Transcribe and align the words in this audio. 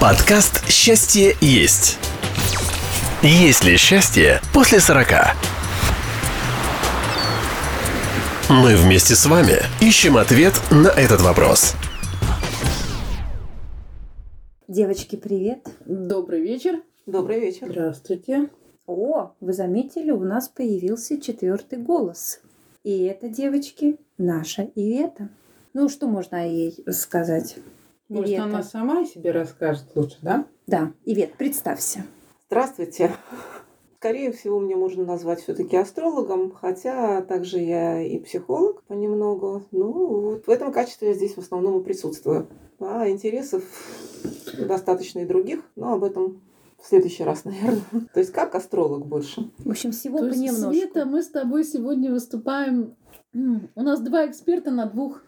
Подкаст 0.00 0.68
«Счастье 0.68 1.34
есть». 1.40 1.98
Есть 3.22 3.64
ли 3.64 3.76
счастье 3.76 4.40
после 4.52 4.80
40? 4.80 5.06
Мы 8.50 8.76
вместе 8.76 9.14
с 9.14 9.24
вами 9.24 9.60
ищем 9.80 10.16
ответ 10.16 10.52
на 10.70 10.88
этот 10.88 11.22
вопрос. 11.22 11.74
Девочки, 14.68 15.16
привет. 15.16 15.68
Добрый 15.86 16.42
вечер. 16.42 16.82
Добрый 17.06 17.40
вечер. 17.40 17.68
Здравствуйте. 17.70 18.50
О, 18.86 19.30
вы 19.40 19.52
заметили, 19.52 20.10
у 20.10 20.24
нас 20.24 20.48
появился 20.48 21.20
четвертый 21.20 21.78
голос. 21.78 22.40
И 22.82 23.04
это, 23.04 23.28
девочки, 23.28 23.96
наша 24.18 24.68
Ивета. 24.74 25.28
Ну, 25.72 25.88
что 25.88 26.08
можно 26.08 26.42
о 26.42 26.46
ей 26.46 26.76
сказать? 26.90 27.56
Может, 28.08 28.28
Ивета. 28.28 28.44
она 28.44 28.62
сама 28.62 29.00
о 29.00 29.04
себе 29.04 29.30
расскажет 29.30 29.86
лучше, 29.94 30.18
да? 30.22 30.46
Да, 30.66 30.92
Ивет, 31.04 31.34
представься. 31.34 32.04
Здравствуйте. 32.46 33.12
Скорее 33.96 34.32
всего, 34.32 34.60
мне 34.60 34.76
можно 34.76 35.04
назвать 35.04 35.40
все-таки 35.40 35.78
астрологом, 35.78 36.52
хотя 36.52 37.22
также 37.22 37.58
я 37.58 38.02
и 38.02 38.18
психолог 38.18 38.82
понемногу. 38.82 39.62
Ну, 39.70 39.92
вот 40.32 40.46
в 40.46 40.50
этом 40.50 40.72
качестве 40.72 41.08
я 41.08 41.14
здесь 41.14 41.34
в 41.34 41.38
основном 41.38 41.80
и 41.80 41.84
присутствую. 41.84 42.46
А 42.80 43.08
интересов 43.08 43.62
достаточно 44.58 45.20
и 45.20 45.24
других, 45.24 45.60
но 45.74 45.94
об 45.94 46.04
этом 46.04 46.42
в 46.82 46.86
следующий 46.86 47.24
раз, 47.24 47.44
наверное. 47.44 47.80
То 48.12 48.20
есть 48.20 48.30
как 48.30 48.54
астролог 48.54 49.06
больше? 49.06 49.50
В 49.58 49.70
общем, 49.70 49.92
всего 49.92 50.18
То 50.18 50.26
есть, 50.26 50.38
понемножку. 50.38 50.72
Света, 50.72 51.06
мы 51.06 51.22
с 51.22 51.30
тобой 51.30 51.64
сегодня 51.64 52.12
выступаем. 52.12 52.96
У 53.32 53.80
нас 53.82 54.00
два 54.00 54.26
эксперта 54.26 54.70
на 54.70 54.84
двух 54.84 55.22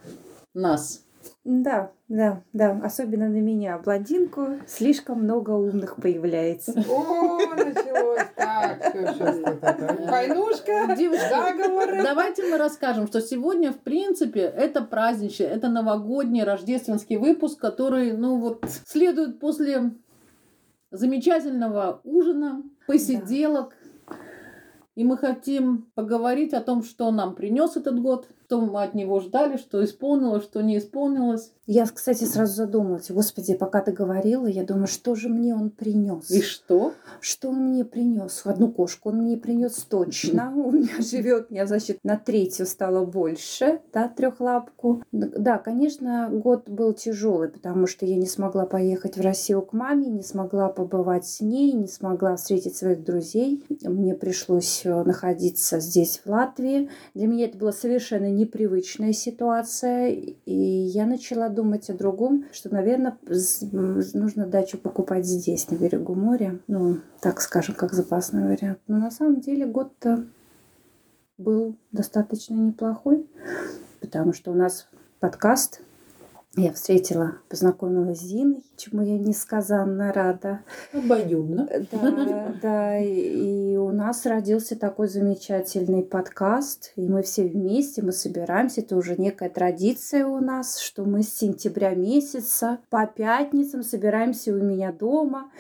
нас. 0.53 1.06
Да, 1.45 1.93
да, 2.09 2.43
да. 2.53 2.81
Особенно 2.83 3.29
на 3.29 3.41
меня, 3.41 3.79
блондинку, 3.79 4.59
слишком 4.67 5.23
много 5.23 5.51
умных 5.51 5.97
появляется. 5.97 6.73
О, 6.89 7.39
началось. 7.55 8.27
Так, 8.35 8.81
все, 8.81 9.13
сейчас 9.13 9.37
вот 9.39 9.59
это. 9.63 9.97
Войнушка, 10.11 10.97
заговоры. 10.97 12.03
Давайте 12.03 12.45
мы 12.45 12.59
расскажем, 12.59 13.07
что 13.07 13.21
сегодня, 13.21 13.73
в 13.73 13.79
принципе, 13.79 14.41
это 14.41 14.83
праздничный, 14.83 15.47
это 15.47 15.69
новогодний 15.69 16.45
рождественский 16.45 17.17
выпуск, 17.17 17.61
который, 17.61 18.13
ну 18.13 18.39
вот, 18.39 18.65
следует 18.87 19.41
после 19.41 19.93
замечательного 20.91 22.01
ужина, 22.05 22.63
посиделок. 22.87 23.75
И 24.95 25.05
мы 25.05 25.19
хотим 25.19 25.91
поговорить 25.95 26.55
о 26.55 26.63
том, 26.63 26.83
что 26.83 27.11
нам 27.11 27.35
принес 27.35 27.77
этот 27.77 28.01
год, 28.01 28.29
что 28.47 28.61
мы 28.61 28.85
от 28.85 28.95
него 28.95 29.19
ждали, 29.19 29.57
что 29.57 29.85
исполнилось, 29.85 30.45
что 30.45 30.63
не 30.63 30.79
исполнилось. 30.79 31.53
Я, 31.67 31.85
кстати, 31.85 32.23
сразу 32.23 32.55
задумалась, 32.55 33.11
господи, 33.11 33.55
пока 33.55 33.81
ты 33.81 33.91
говорила, 33.91 34.47
я 34.47 34.63
думаю, 34.63 34.87
что 34.87 35.17
же 35.17 35.29
мне 35.29 35.53
он 35.53 35.71
принес? 35.71 36.31
И 36.31 36.41
что? 36.41 36.93
Что 37.21 37.49
он 37.49 37.71
мне 37.71 37.85
принес? 37.85 38.43
Одну 38.45 38.71
кошку 38.71 39.09
он 39.09 39.23
мне 39.23 39.37
принес 39.37 39.75
точно. 39.91 40.53
У 40.57 40.71
меня 40.71 41.01
живет, 41.01 41.49
я, 41.51 41.67
значит, 41.67 41.99
на 42.05 42.17
третью 42.17 42.67
стало 42.67 43.05
больше, 43.05 43.81
да, 43.93 44.07
трехлапку. 44.07 45.03
Да, 45.11 45.59
конечно, 45.59 46.29
год 46.31 46.69
был 46.69 46.93
тяжелый, 46.93 47.49
потому 47.49 47.89
что 47.89 48.07
я 48.07 48.15
не 48.15 48.27
смогла 48.27 48.65
поехать 48.65 49.17
в 49.17 49.21
Россию 49.21 49.63
к 49.63 49.73
маме, 49.73 50.07
не 50.07 50.23
смогла 50.23 50.69
побывать 50.69 51.27
с 51.27 51.41
ней, 51.41 51.73
не 51.73 51.89
смогла 51.89 52.37
встретить 52.37 52.77
своих 52.77 53.03
друзей. 53.03 53.65
Мне 53.83 54.15
пришлось 54.15 54.83
э, 54.85 55.03
находиться 55.03 55.81
здесь, 55.81 56.21
в 56.25 56.31
Латвии. 56.31 56.91
Для 57.15 57.27
меня 57.27 57.47
это 57.47 57.59
была 57.59 57.73
совершенно 57.73 58.36
непривычная 58.37 59.13
ситуация, 59.13 60.09
и 60.11 60.55
я 60.55 61.07
начала 61.07 61.49
думать 61.49 61.91
о 61.91 61.95
другом, 61.95 62.45
что, 62.53 62.73
наверное, 62.73 63.17
нужно 64.15 64.47
дачу 64.47 64.79
покупать 64.79 65.25
здесь, 65.27 65.71
на 65.71 65.77
берегу 65.77 66.15
моря. 66.15 66.59
Ну, 66.69 66.99
так 67.21 67.41
скажем, 67.41 67.75
как 67.75 67.93
запасной 67.93 68.45
вариант. 68.45 68.79
Но 68.87 68.99
на 68.99 69.11
самом 69.11 69.41
деле 69.41 69.67
год-то 69.67 70.27
был 71.39 71.77
достаточно 71.93 72.55
неплохой, 72.55 73.27
потому 74.01 74.33
что 74.33 74.53
у 74.53 74.55
нас 74.55 74.89
подкаст. 75.21 75.81
Я 76.59 76.73
встретила, 76.73 77.35
познакомилась 77.51 78.21
с 78.21 78.23
Зиной, 78.23 78.65
чему 78.79 79.03
я 79.03 79.19
несказанно 79.19 80.11
рада. 80.11 80.61
Обоюдно. 80.95 81.69
Да, 81.93 82.55
да, 82.63 82.99
и, 82.99 83.77
у 83.77 83.91
нас 83.91 84.25
родился 84.25 84.75
такой 84.75 85.09
замечательный 85.09 86.03
подкаст, 86.03 86.93
и 86.97 87.03
мы 87.03 87.23
все 87.23 87.45
вместе, 87.45 88.01
мы 88.01 88.13
собираемся, 88.13 88.81
это 88.81 88.97
уже 88.97 89.17
некая 89.19 89.51
традиция 89.51 90.27
у 90.27 90.41
нас, 90.41 90.79
что 90.79 91.05
мы 91.05 91.23
с 91.23 91.35
сентября 91.35 91.95
месяца 91.95 92.79
по 92.89 93.07
пятницам 93.07 93.83
собираемся 93.83 94.53
у 94.53 94.57
меня 94.57 94.93
дома, 94.93 95.51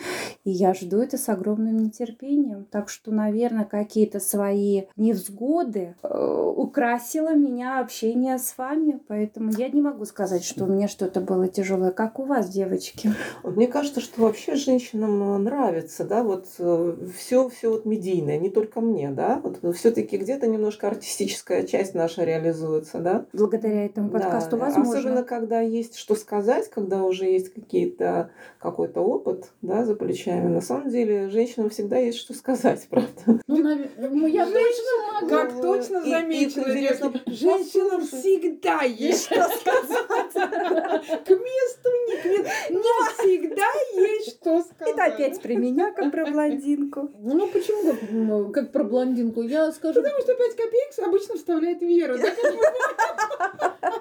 и 0.46 0.50
я 0.50 0.74
жду 0.74 1.00
это 1.00 1.18
с 1.18 1.28
огромным 1.28 1.76
нетерпением. 1.76 2.66
Так 2.70 2.88
что, 2.88 3.10
наверное, 3.10 3.64
какие-то 3.64 4.20
свои 4.20 4.82
невзгоды 4.94 5.96
э, 6.04 6.52
украсило 6.56 7.34
меня 7.34 7.80
общение 7.80 8.38
с 8.38 8.56
вами, 8.56 9.00
поэтому 9.08 9.50
я 9.58 9.68
не 9.68 9.82
могу 9.82 10.04
сказать, 10.04 10.44
что 10.44 10.64
у 10.64 10.68
меня 10.68 10.86
что-то 10.86 11.20
было 11.20 11.48
тяжелое. 11.48 11.90
Как 11.90 12.20
у 12.20 12.24
вас, 12.24 12.48
девочки? 12.48 13.12
Мне 13.42 13.66
кажется, 13.66 14.00
что 14.00 14.22
вообще 14.22 14.54
женщинам 14.54 15.42
нравится, 15.42 16.04
да, 16.04 16.22
вот 16.22 16.46
все, 16.46 17.48
все 17.48 17.70
вот 17.72 17.84
медийное, 17.84 18.38
не 18.38 18.48
только 18.48 18.80
мне, 18.80 19.10
да, 19.10 19.40
вот 19.42 19.76
все-таки 19.76 20.16
где-то 20.16 20.46
немножко 20.46 20.86
артистическая 20.86 21.64
часть 21.64 21.94
наша 21.94 22.22
реализуется, 22.22 23.00
да. 23.00 23.26
Благодаря 23.32 23.84
этому 23.84 24.10
подкасту 24.10 24.56
Да, 24.56 24.66
возможно. 24.66 24.98
Особенно, 24.98 25.22
когда 25.24 25.60
есть 25.60 25.96
что 25.96 26.14
сказать, 26.14 26.70
когда 26.70 27.02
уже 27.02 27.24
есть 27.24 27.52
какие-то 27.52 28.30
какой-то 28.60 29.00
опыт, 29.00 29.50
да, 29.60 29.84
за 29.84 29.96
плечами. 29.96 30.35
На 30.40 30.60
самом 30.60 30.90
деле, 30.90 31.28
женщинам 31.28 31.70
всегда 31.70 31.98
есть 31.98 32.18
что 32.18 32.34
сказать, 32.34 32.86
правда. 32.90 33.40
Ну, 33.46 33.56
ну, 33.98 34.26
я 34.26 34.44
точно 34.44 35.12
могу. 35.14 35.28
Как 35.28 35.60
точно 35.60 36.02
заметила, 36.02 36.68
интересно 36.70 37.12
женщинам 37.26 38.00
всегда 38.02 38.82
есть 38.82 39.26
что 39.26 39.42
сказать. 39.48 40.32
К 40.32 41.30
месту, 41.30 41.90
не 42.08 42.16
к 42.16 42.24
месту. 42.24 42.50
Но 42.70 42.82
всегда 43.18 43.66
есть 43.94 44.30
что 44.30 44.62
сказать. 44.62 44.94
Это 44.94 45.04
опять 45.04 45.40
про 45.40 45.52
меня, 45.54 45.92
как 45.92 46.12
про 46.12 46.26
блондинку. 46.26 47.10
Ну 47.20 47.46
почему 47.48 48.50
как, 48.52 48.72
про 48.72 48.84
блондинку? 48.84 49.42
Я 49.42 49.72
скажу. 49.72 50.02
Потому 50.02 50.20
что 50.20 50.34
5 50.34 50.56
копеек 50.56 51.06
обычно 51.06 51.36
вставляет 51.36 51.80
Вера. 51.80 52.18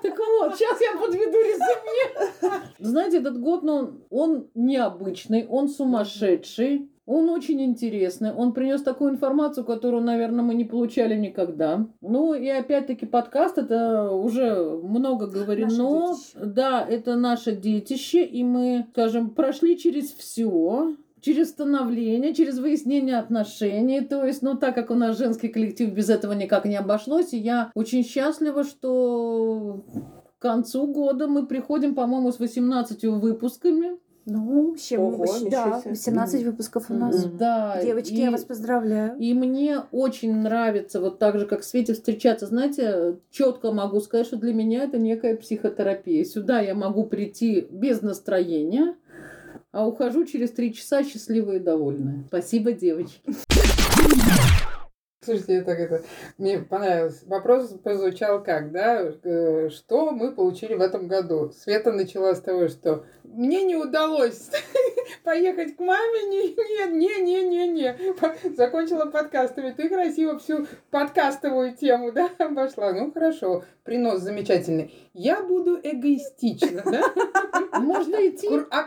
Так 0.02 0.18
вот, 0.18 0.56
сейчас 0.56 0.80
я 0.82 0.98
подведу 1.00 1.38
резюме. 1.38 2.52
Знаете, 2.80 3.18
этот 3.18 3.40
год, 3.40 3.64
ну, 3.64 4.02
он 4.10 4.48
необычный, 4.54 5.48
он 5.48 5.70
сумасшедший. 5.70 6.25
Он 7.06 7.30
очень 7.30 7.62
интересный. 7.62 8.34
Он 8.34 8.52
принес 8.52 8.82
такую 8.82 9.12
информацию, 9.12 9.64
которую, 9.64 10.04
наверное, 10.04 10.44
мы 10.44 10.56
не 10.56 10.66
получали 10.66 11.16
никогда. 11.16 11.88
Ну 12.02 12.34
и 12.34 12.48
опять-таки 12.48 13.06
подкаст 13.06 13.60
это 13.60 14.12
уже 14.12 14.56
много 14.82 15.28
говорено. 15.28 15.68
Наше 15.68 16.16
детище. 16.16 16.40
Да, 16.46 16.86
это 16.88 17.16
наше 17.16 17.56
детище, 17.56 18.26
и 18.26 18.44
мы, 18.44 18.88
скажем, 18.92 19.30
прошли 19.30 19.78
через 19.78 20.12
все 20.14 20.96
через 21.22 21.50
становление, 21.50 22.36
через 22.36 22.60
выяснение 22.60 23.18
отношений. 23.18 24.02
То 24.02 24.24
есть, 24.24 24.44
ну, 24.44 24.56
так 24.56 24.76
как 24.76 24.92
у 24.92 24.94
нас 24.94 25.18
женский 25.18 25.48
коллектив 25.48 25.92
без 25.92 26.10
этого 26.10 26.34
никак 26.34 26.66
не 26.66 26.76
обошлось, 26.76 27.34
и 27.34 27.40
я 27.40 27.72
очень 27.74 28.04
счастлива, 28.04 28.64
что 28.64 29.84
к 30.38 30.42
концу 30.42 30.86
года 30.86 31.28
мы 31.28 31.48
приходим, 31.48 31.96
по-моему, 31.96 32.32
с 32.32 32.40
18 32.40 33.06
выпусками. 33.06 33.98
Ну, 34.28 34.76
чем 34.76 35.02
Ого, 35.02 35.18
мы- 35.18 35.50
да, 35.52 35.82
себе. 35.82 35.92
18 35.92 36.44
выпусков 36.46 36.90
у 36.90 36.96
нас. 36.96 37.26
Да. 37.26 37.80
Девочки, 37.84 38.14
и- 38.14 38.22
я 38.22 38.32
вас 38.32 38.44
поздравляю. 38.44 39.16
И 39.20 39.34
мне 39.36 39.82
очень 39.92 40.36
нравится, 40.36 41.00
вот 41.00 41.20
так 41.20 41.38
же, 41.38 41.46
как 41.46 41.64
Свете, 41.64 41.94
встречаться. 41.94 42.48
Знаете, 42.48 43.18
четко 43.30 43.72
могу 43.72 44.00
сказать, 44.00 44.26
что 44.26 44.38
для 44.38 44.54
меня 44.54 44.84
это 44.84 44.98
некая 44.98 45.36
психотерапия. 45.38 46.24
Сюда 46.26 46.60
я 46.60 46.74
могу 46.74 47.04
прийти 47.04 47.68
без 47.70 48.02
настроения, 48.02 48.96
а 49.72 49.88
ухожу 49.88 50.26
через 50.26 50.52
три 50.52 50.74
часа 50.74 51.04
счастливая 51.04 51.58
и 51.58 51.60
довольная. 51.60 52.24
Спасибо, 52.28 52.72
девочки. 52.72 53.22
Слушайте, 55.26 55.56
это, 55.56 55.72
это, 55.72 56.04
мне 56.38 56.60
понравилось. 56.60 57.24
Вопрос 57.26 57.70
прозвучал 57.84 58.44
как, 58.44 58.72
да? 58.72 59.12
э, 59.24 59.70
Что 59.70 60.12
мы 60.12 60.32
получили 60.32 60.76
в 60.76 60.82
этом 60.82 61.08
году? 61.08 61.52
Света 61.52 61.92
начала 61.92 62.36
с 62.36 62.42
того, 62.42 62.68
что 62.68 63.06
мне 63.24 63.64
не 63.64 63.76
удалось 63.76 64.52
поехать 65.24 65.76
к 65.78 65.80
маме. 65.80 66.24
Не, 66.30 66.90
не, 66.92 67.22
не, 67.24 67.44
не, 67.44 67.68
не. 67.68 68.56
Закончила 68.56 69.06
подкастами. 69.06 69.72
Ты 69.72 69.90
красиво 69.90 70.38
всю 70.38 70.68
подкастовую 70.92 71.76
тему, 71.76 72.12
да, 72.12 72.30
обошла. 72.38 72.94
Ну, 72.94 73.12
хорошо. 73.12 73.64
Принос 73.84 74.20
замечательный. 74.20 74.94
Я 75.14 75.42
буду 75.42 75.80
эгоистична, 75.82 76.84
да? 76.86 77.02
Можно 77.80 78.28
идти. 78.28 78.48
Кр- 78.48 78.68
А 78.70 78.84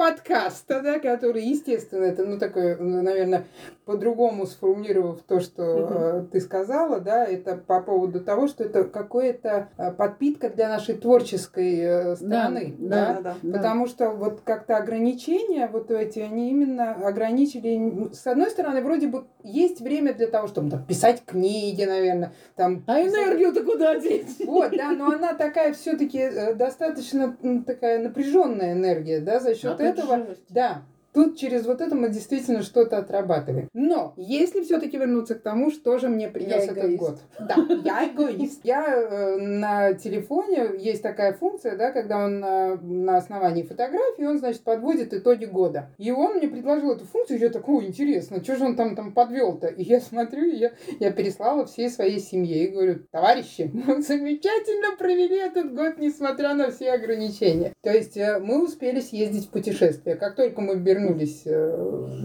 подкаста, 0.00 0.80
да, 0.80 0.98
который, 0.98 1.44
естественно, 1.44 2.04
это, 2.04 2.24
ну, 2.24 2.38
такое, 2.38 2.78
ну, 2.78 3.02
наверное, 3.02 3.46
по-другому 3.90 4.46
сформулировав 4.46 5.20
то, 5.26 5.40
что 5.40 5.62
э, 5.64 6.24
ты 6.30 6.40
сказала, 6.40 7.00
да, 7.00 7.24
это 7.24 7.56
по 7.56 7.82
поводу 7.82 8.20
того, 8.20 8.46
что 8.46 8.62
это 8.62 8.84
какое-то 8.84 9.68
э, 9.76 9.90
подпитка 9.90 10.48
для 10.48 10.68
нашей 10.68 10.94
творческой 10.94 11.80
э, 11.80 12.14
стороны, 12.14 12.76
да, 12.78 13.14
Да, 13.14 13.20
да, 13.20 13.36
да. 13.42 13.58
Потому 13.58 13.88
что 13.88 14.10
вот 14.10 14.42
как-то 14.44 14.76
ограничения 14.76 15.66
вот 15.66 15.90
эти, 15.90 16.20
они 16.20 16.50
именно 16.50 16.92
ограничили... 17.04 18.14
С 18.14 18.28
одной 18.28 18.50
стороны, 18.50 18.80
вроде 18.80 19.08
бы 19.08 19.24
есть 19.42 19.80
время 19.80 20.14
для 20.14 20.28
того, 20.28 20.46
чтобы 20.46 20.70
там, 20.70 20.84
писать 20.84 21.24
книги, 21.26 21.82
наверное, 21.82 22.32
там... 22.54 22.84
А 22.86 23.00
энергию-то 23.00 23.64
куда 23.64 23.98
деть? 23.98 24.46
Вот, 24.46 24.70
да, 24.70 24.92
но 24.92 25.06
она 25.06 25.34
такая 25.34 25.72
все-таки 25.72 26.54
достаточно 26.54 27.36
такая 27.66 27.98
напряженная 27.98 28.74
энергия, 28.74 29.18
да, 29.18 29.40
за 29.40 29.56
счет 29.56 29.80
А 29.80 29.82
этого. 29.82 30.26
Да, 30.48 30.82
тут 31.12 31.38
через 31.38 31.66
вот 31.66 31.80
это 31.80 31.94
мы 31.94 32.08
действительно 32.08 32.62
что-то 32.62 32.98
отрабатываем. 32.98 33.68
Но 33.72 34.14
если 34.16 34.62
все-таки 34.62 34.96
вернуться 34.96 35.34
к 35.34 35.42
тому, 35.42 35.70
что 35.70 35.98
же 35.98 36.08
мне 36.08 36.28
принес 36.28 36.64
Я 36.64 36.72
этот 36.72 36.96
год. 36.96 37.18
Да, 37.40 37.56
я 37.84 38.08
эгоист. 38.08 38.60
Я 38.64 38.86
э, 38.86 39.36
на 39.38 39.94
телефоне 39.94 40.70
есть 40.78 41.02
такая 41.02 41.32
функция, 41.32 41.76
да, 41.76 41.90
когда 41.90 42.24
он 42.24 42.40
на, 42.40 42.76
на 42.76 43.16
основании 43.16 43.62
фотографии, 43.62 44.24
он, 44.24 44.38
значит, 44.38 44.62
подводит 44.62 45.12
итоги 45.14 45.46
года. 45.46 45.90
И 45.98 46.10
он 46.10 46.34
мне 46.34 46.48
предложил 46.48 46.92
эту 46.92 47.04
функцию, 47.04 47.38
я 47.38 47.48
такой, 47.48 47.78
«О, 47.78 47.86
интересно, 47.86 48.42
что 48.42 48.56
же 48.56 48.64
он 48.64 48.76
там, 48.76 48.94
там 48.94 49.12
подвел-то? 49.12 49.68
И 49.68 49.82
я 49.82 50.00
смотрю, 50.00 50.44
и 50.44 50.56
я, 50.56 50.72
я 50.98 51.10
переслала 51.10 51.66
всей 51.66 51.88
своей 51.90 52.20
семье 52.20 52.64
и 52.64 52.68
говорю, 52.68 53.00
товарищи, 53.10 53.70
мы 53.72 54.02
замечательно 54.02 54.96
провели 54.96 55.36
этот 55.36 55.74
год, 55.74 55.98
несмотря 55.98 56.54
на 56.54 56.70
все 56.70 56.92
ограничения. 56.92 57.72
То 57.82 57.90
есть 57.90 58.16
э, 58.16 58.38
мы 58.38 58.64
успели 58.64 59.00
съездить 59.00 59.46
в 59.46 59.50
путешествие. 59.50 60.16
Как 60.16 60.36
только 60.36 60.60
мы 60.60 60.74
э, 60.74 60.76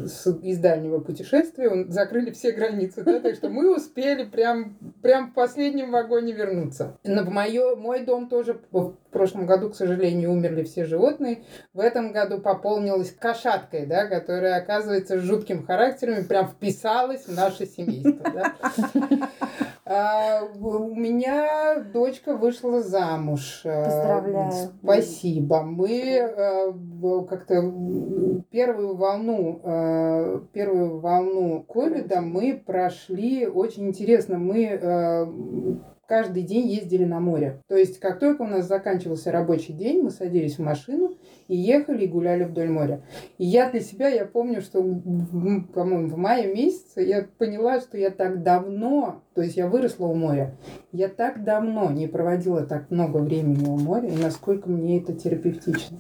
с- 0.08 0.28
из 0.44 0.60
дальнего 0.60 1.00
путешествия, 1.00 1.86
закрыли 1.90 2.32
все 2.32 2.52
границы, 2.52 3.04
да, 3.04 3.20
так 3.20 3.36
что 3.36 3.50
мы 3.50 3.76
успели 3.76 4.24
прям, 4.24 4.78
прям 5.02 5.32
в 5.32 5.34
последнем 5.34 5.92
вагоне 5.92 6.34
вернуться. 6.34 6.98
Но 7.04 7.24
в 7.24 7.30
моё, 7.30 7.76
мой 7.76 8.06
дом 8.06 8.28
тоже 8.30 8.60
в 8.72 8.94
прошлом 9.12 9.46
году, 9.46 9.70
к 9.70 9.76
сожалению, 9.76 10.32
умерли 10.32 10.64
все 10.64 10.86
животные. 10.86 11.44
В 11.74 11.80
этом 11.80 12.12
году 12.12 12.40
пополнилась 12.40 13.12
кошаткой, 13.12 13.86
да, 13.86 14.08
которая, 14.08 14.58
оказывается, 14.58 15.18
с 15.20 15.22
жутким 15.22 15.66
характером 15.66 16.20
и 16.20 16.24
прям 16.24 16.48
вписалась 16.48 17.26
в 17.26 17.34
наше 17.36 17.66
семейство. 17.66 18.32
да. 18.34 18.54
А, 19.88 20.42
У 20.60 20.96
меня 20.96 21.80
дочка 21.94 22.36
вышла 22.36 22.82
замуж. 22.82 23.62
Э, 23.64 23.84
Поздравляю. 23.84 24.52
Спасибо. 24.82 25.62
Мы 25.62 26.02
э, 26.18 26.74
как-то 27.30 27.72
первую 28.50 28.96
волну, 28.96 29.62
э, 29.64 30.42
первую 30.54 31.00
волну 31.00 31.62
ковида 31.62 32.22
мы 32.22 32.64
прошли 32.66 33.46
очень 33.46 33.88
интересно. 33.90 34.40
Мы 34.40 35.80
каждый 36.08 36.44
день 36.44 36.68
ездили 36.68 37.06
на 37.06 37.20
море. 37.20 37.62
То 37.68 37.76
есть, 37.76 38.00
как 38.00 38.20
только 38.20 38.44
у 38.44 38.48
нас 38.48 38.68
заканчивался 38.68 39.32
рабочий 39.32 39.74
день, 39.74 40.02
мы 40.02 40.12
садились 40.12 40.58
в 40.58 40.62
машину 40.62 41.16
и 41.48 41.56
ехали 41.56 42.06
и 42.06 42.08
гуляли 42.08 42.44
вдоль 42.44 42.70
моря. 42.70 43.02
И 43.38 43.46
я 43.46 43.70
для 43.70 43.82
себя, 43.82 44.08
я 44.08 44.26
помню, 44.26 44.62
что, 44.62 44.82
по-моему, 44.82 46.08
в 46.08 46.18
мае 46.18 46.54
месяце 46.54 47.02
я 47.02 47.28
поняла, 47.38 47.80
что 47.80 47.98
я 47.98 48.10
так 48.10 48.44
давно, 48.44 49.22
то 49.34 49.42
есть 49.42 49.58
я 49.58 49.68
выросла 49.68 50.08
у 50.08 50.16
моря, 50.16 50.56
я 50.92 51.08
так 51.08 51.44
давно 51.44 51.92
не 51.92 52.08
проводила 52.08 52.66
так 52.66 52.90
много 52.92 53.18
времени 53.18 53.68
у 53.68 53.78
моря, 53.78 54.10
и 54.10 54.18
насколько 54.18 54.70
мне 54.70 55.00
это 55.00 55.14
терапевтично. 55.14 56.00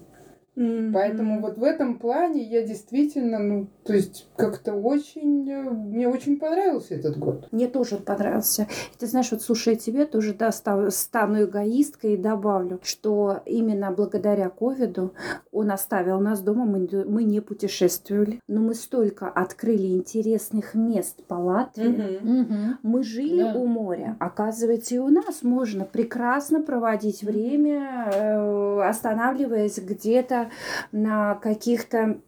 Поэтому 0.55 1.41
вот 1.41 1.57
в 1.57 1.63
этом 1.63 1.99
плане 1.99 2.41
я 2.43 2.65
действительно, 2.65 3.39
ну, 3.39 3.67
то 3.83 3.93
есть 3.93 4.27
как-то 4.37 4.73
очень, 4.73 5.49
э, 5.49 5.61
мне 5.69 6.07
очень 6.07 6.39
понравился 6.39 6.95
этот 6.95 7.17
год. 7.17 7.47
Мне 7.51 7.67
тоже 7.67 7.95
он 7.95 8.03
понравился. 8.03 8.63
И 8.63 8.97
Ты 8.97 9.07
знаешь, 9.07 9.31
вот 9.31 9.41
слушая 9.41 9.75
тебя, 9.75 10.05
тоже 10.05 10.33
да, 10.33 10.51
ста- 10.51 10.89
стану 10.91 11.43
эгоисткой 11.43 12.13
и 12.13 12.17
добавлю, 12.17 12.79
что 12.83 13.41
именно 13.45 13.91
благодаря 13.91 14.49
ковиду 14.49 15.13
он 15.51 15.71
оставил 15.71 16.19
нас 16.21 16.41
дома, 16.41 16.65
мы, 16.65 16.79
не- 16.79 17.03
мы 17.05 17.23
не 17.23 17.41
путешествовали, 17.41 18.39
но 18.47 18.61
мы 18.61 18.75
столько 18.75 19.27
открыли 19.27 19.87
интересных 19.87 20.73
мест 20.73 21.23
по 21.27 21.35
Латвии. 21.35 22.19
Мгм. 22.21 22.77
Мы 22.81 23.03
жили 23.03 23.43
Да. 23.43 23.53
у 23.55 23.65
моря. 23.67 24.15
Оказывается, 24.19 24.95
и 24.95 24.99
у 24.99 25.09
нас 25.09 25.43
можно 25.43 25.83
прекрасно 25.85 26.61
проводить 26.61 27.23
время, 27.23 28.09
э, 28.13 28.81
останавливаясь 28.87 29.79
где-то 29.79 30.44
на 30.91 31.35
каких-то 31.35 32.19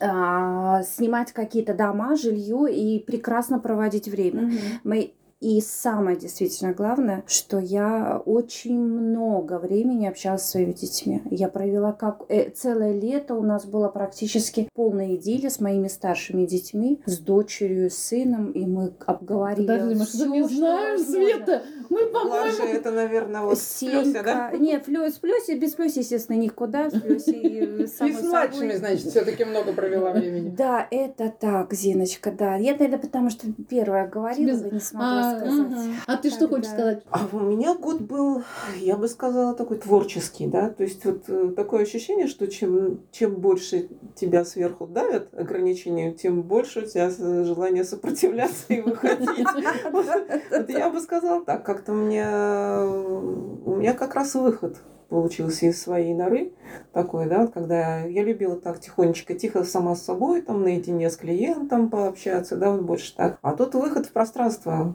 а, 0.00 0.82
снимать 0.82 1.32
какие-то 1.32 1.74
дома, 1.74 2.16
жилье 2.16 2.72
и 2.72 3.00
прекрасно 3.02 3.58
проводить 3.58 4.06
время. 4.06 4.52
Мы 4.84 5.14
и 5.40 5.60
самое 5.60 6.16
действительно 6.16 6.72
главное, 6.72 7.22
что 7.26 7.58
я 7.58 8.20
очень 8.24 8.78
много 8.78 9.58
времени 9.58 10.06
общалась 10.06 10.42
со 10.42 10.52
своими 10.52 10.72
детьми. 10.72 11.22
Я 11.30 11.48
провела 11.48 11.92
как 11.92 12.22
э, 12.28 12.50
целое 12.50 12.92
лето 12.92 13.34
у 13.34 13.42
нас 13.42 13.64
было 13.64 13.88
практически 13.88 14.68
полная 14.74 15.14
идиллия 15.14 15.50
с 15.50 15.60
моими 15.60 15.86
старшими 15.88 16.44
детьми, 16.44 17.00
с 17.06 17.18
дочерью, 17.18 17.90
с 17.90 17.94
сыном, 17.94 18.50
и 18.50 18.66
мы 18.66 18.92
обговорили. 19.06 19.66
Подожди, 19.66 19.94
мы 19.94 20.04
что-то 20.04 20.18
всё, 20.24 20.32
не 20.32 20.44
что 20.44 20.56
знаем, 20.56 20.98
возможно. 20.98 21.24
Света. 21.24 21.62
Мы, 21.88 22.06
по-моему... 22.06 22.64
это, 22.64 22.90
наверное, 22.90 23.42
вот 23.42 23.58
в 23.58 23.78
плюсе, 23.78 24.22
да? 24.22 24.50
Сенька. 24.50 24.56
Нет, 24.58 24.84
плюс, 24.84 25.14
плюс, 25.14 25.48
без 25.48 25.74
плюс, 25.74 25.96
естественно, 25.96 26.36
никуда. 26.36 26.90
С 26.90 27.00
плюс 27.00 27.28
и 27.28 27.38
И 27.38 27.86
с 27.86 28.00
младшими, 28.00 28.72
собой. 28.72 28.76
значит, 28.76 29.06
все-таки 29.06 29.44
много 29.44 29.72
провела 29.72 30.10
времени. 30.10 30.54
Да, 30.56 30.86
это 30.90 31.32
так, 31.38 31.72
Зиночка, 31.72 32.32
да. 32.32 32.56
Я, 32.56 32.72
наверное, 32.72 32.98
потому 32.98 33.30
что 33.30 33.46
первая 33.68 34.08
говорила, 34.08 34.70
не 34.70 34.80
смогла 34.80 35.27
А, 35.36 35.38
сказать. 35.38 35.90
А 36.06 36.16
ты 36.16 36.30
что 36.30 36.48
хочешь 36.48 36.70
сказать? 36.70 37.02
А 37.10 37.28
у 37.32 37.38
меня 37.40 37.74
год 37.74 38.00
был, 38.00 38.42
я 38.78 38.96
бы 38.96 39.08
сказала, 39.08 39.54
такой 39.54 39.78
творческий, 39.78 40.46
да, 40.46 40.70
то 40.70 40.82
есть 40.82 41.04
вот 41.04 41.24
э, 41.28 41.52
такое 41.56 41.82
ощущение, 41.82 42.26
что 42.26 42.46
чем, 42.48 43.00
чем 43.12 43.36
больше 43.36 43.88
тебя 44.14 44.44
сверху 44.44 44.86
давят 44.86 45.32
ограничения, 45.34 46.12
тем 46.12 46.42
больше 46.42 46.80
у 46.80 46.86
тебя 46.86 47.10
с- 47.10 47.44
желание 47.44 47.84
сопротивляться 47.84 48.64
и 48.68 48.80
выходить. 48.80 49.28
Вот 49.92 50.06
вот 50.50 50.70
я 50.70 50.90
бы 50.90 51.00
сказала 51.00 51.44
так, 51.44 51.64
как-то 51.64 51.92
мне, 51.92 52.24
у 52.24 53.76
меня 53.76 53.94
как 53.94 54.14
раз 54.14 54.34
выход 54.34 54.76
получился 55.08 55.66
из 55.66 55.80
своей 55.80 56.14
норы 56.14 56.52
такой, 56.92 57.26
да, 57.26 57.46
когда 57.46 58.04
я 58.04 58.22
любила 58.22 58.56
так 58.56 58.80
тихонечко, 58.80 59.34
тихо 59.34 59.64
сама 59.64 59.94
с 59.94 60.02
собой, 60.02 60.42
там, 60.42 60.62
наедине 60.62 61.10
с 61.10 61.16
клиентом 61.16 61.88
пообщаться, 61.88 62.56
да, 62.56 62.72
вот 62.72 62.82
больше 62.82 63.14
так. 63.16 63.38
А 63.42 63.54
тут 63.54 63.74
выход 63.74 64.06
в 64.06 64.12
пространство 64.12 64.94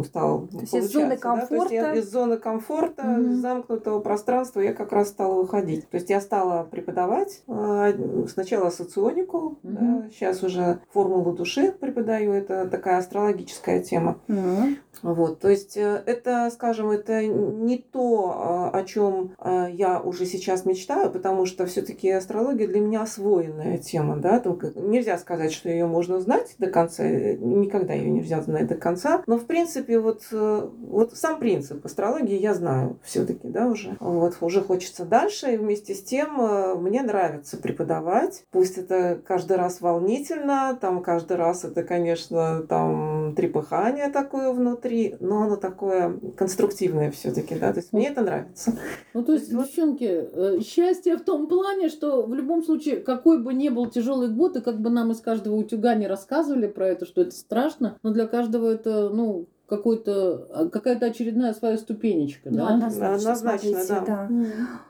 э, 0.00 0.04
стал 0.04 0.48
То 0.48 0.58
есть 0.60 0.74
из 0.74 0.92
зоны 0.92 1.16
получаться, 1.18 1.28
да, 1.40 1.46
то 1.46 1.54
есть 1.54 1.70
я 1.72 1.80
комфорта. 1.82 1.98
из 2.00 2.10
зоны 2.12 2.36
комфорта, 2.36 3.02
Мгм. 3.02 3.40
замкнутого 3.40 4.00
пространства 4.00 4.60
я 4.60 4.72
как 4.74 4.92
раз 4.92 5.08
стала 5.08 5.34
выходить. 5.40 5.88
То 5.88 5.96
есть 5.96 6.10
я 6.10 6.20
стала 6.20 6.64
преподавать 6.64 7.42
э, 7.48 8.26
сначала 8.32 8.70
соционику, 8.70 9.58
Мгм. 9.62 10.10
сейчас 10.10 10.42
уже 10.42 10.80
формулу 10.92 11.32
души 11.32 11.72
преподаю, 11.72 12.32
это 12.32 12.66
такая 12.68 12.98
астрологическая 12.98 13.80
тема. 13.80 14.18
Мгм. 14.28 14.76
Вот, 15.02 15.40
то 15.40 15.48
есть 15.48 15.76
э, 15.76 16.02
это, 16.06 16.50
скажем, 16.52 16.90
это 16.90 17.24
не 17.26 17.78
то, 17.78 18.70
э, 18.74 18.78
о 18.78 18.84
чем 18.84 19.32
я 19.72 20.00
уже 20.00 20.26
сейчас 20.26 20.64
мечтаю, 20.66 21.10
потому 21.10 21.46
что 21.46 21.66
все-таки 21.66 22.10
астрология 22.10 22.66
для 22.66 22.80
меня 22.80 23.02
освоенная 23.02 23.78
тема, 23.78 24.16
да, 24.16 24.40
только 24.40 24.72
нельзя 24.74 25.16
сказать, 25.18 25.52
что 25.52 25.68
ее 25.68 25.86
можно 25.86 26.20
знать 26.20 26.54
до 26.58 26.66
конца, 26.68 27.04
э, 27.04 27.36
никогда 27.36 27.94
ее 27.94 28.10
нельзя 28.10 28.40
знать 28.42 28.66
до 28.66 28.74
конца, 28.74 29.22
но 29.26 29.38
в 29.38 29.46
принципе 29.46 29.89
вот, 29.96 30.22
э, 30.32 30.68
вот 30.78 31.12
сам 31.14 31.38
принцип 31.38 31.84
астрологии 31.84 32.38
я 32.38 32.54
знаю 32.54 32.98
все-таки, 33.02 33.48
да, 33.48 33.66
уже, 33.66 33.96
вот, 34.00 34.36
уже 34.40 34.60
хочется 34.60 35.04
дальше, 35.04 35.54
и 35.54 35.56
вместе 35.56 35.94
с 35.94 36.02
тем 36.02 36.40
э, 36.40 36.74
мне 36.74 37.02
нравится 37.02 37.56
преподавать, 37.56 38.44
пусть 38.50 38.78
это 38.78 39.20
каждый 39.24 39.56
раз 39.56 39.80
волнительно, 39.80 40.78
там 40.80 41.02
каждый 41.02 41.36
раз 41.36 41.64
это, 41.64 41.82
конечно, 41.82 42.62
там 42.68 43.34
трепыхание 43.34 44.08
такое 44.08 44.52
внутри, 44.52 45.16
но 45.20 45.42
оно 45.42 45.56
такое 45.56 46.18
конструктивное 46.36 47.10
все-таки, 47.10 47.54
да, 47.54 47.72
то 47.72 47.80
есть 47.80 47.92
мне 47.92 48.08
это 48.08 48.22
нравится. 48.22 48.78
Ну, 49.14 49.24
то 49.24 49.32
есть, 49.32 49.50
девчонки, 49.50 50.04
э, 50.04 50.60
счастье 50.60 51.16
в 51.16 51.24
том 51.24 51.48
плане, 51.48 51.88
что 51.88 52.22
в 52.22 52.34
любом 52.34 52.62
случае, 52.62 52.96
какой 52.96 53.42
бы 53.42 53.54
ни 53.54 53.68
был 53.68 53.86
тяжелый 53.86 54.28
год, 54.28 54.56
и 54.56 54.60
как 54.60 54.80
бы 54.80 54.90
нам 54.90 55.10
из 55.10 55.20
каждого 55.20 55.56
утюга 55.56 55.94
не 55.94 56.06
рассказывали 56.06 56.66
про 56.66 56.88
это, 56.88 57.06
что 57.06 57.22
это 57.22 57.32
страшно, 57.32 57.98
но 58.02 58.10
для 58.10 58.26
каждого 58.26 58.68
это, 58.68 59.08
ну, 59.08 59.46
какой-то, 59.70 60.46
а, 60.52 60.68
какая-то 60.68 61.06
очередная 61.06 61.54
своя 61.54 61.78
ступенечка, 61.78 62.50
Ну, 62.50 62.56
да? 62.58 62.68
однозначно, 62.74 63.14
Однозначно, 63.32 63.70
смотрите, 63.70 63.94
да. 64.06 64.26
да. 64.28 64.28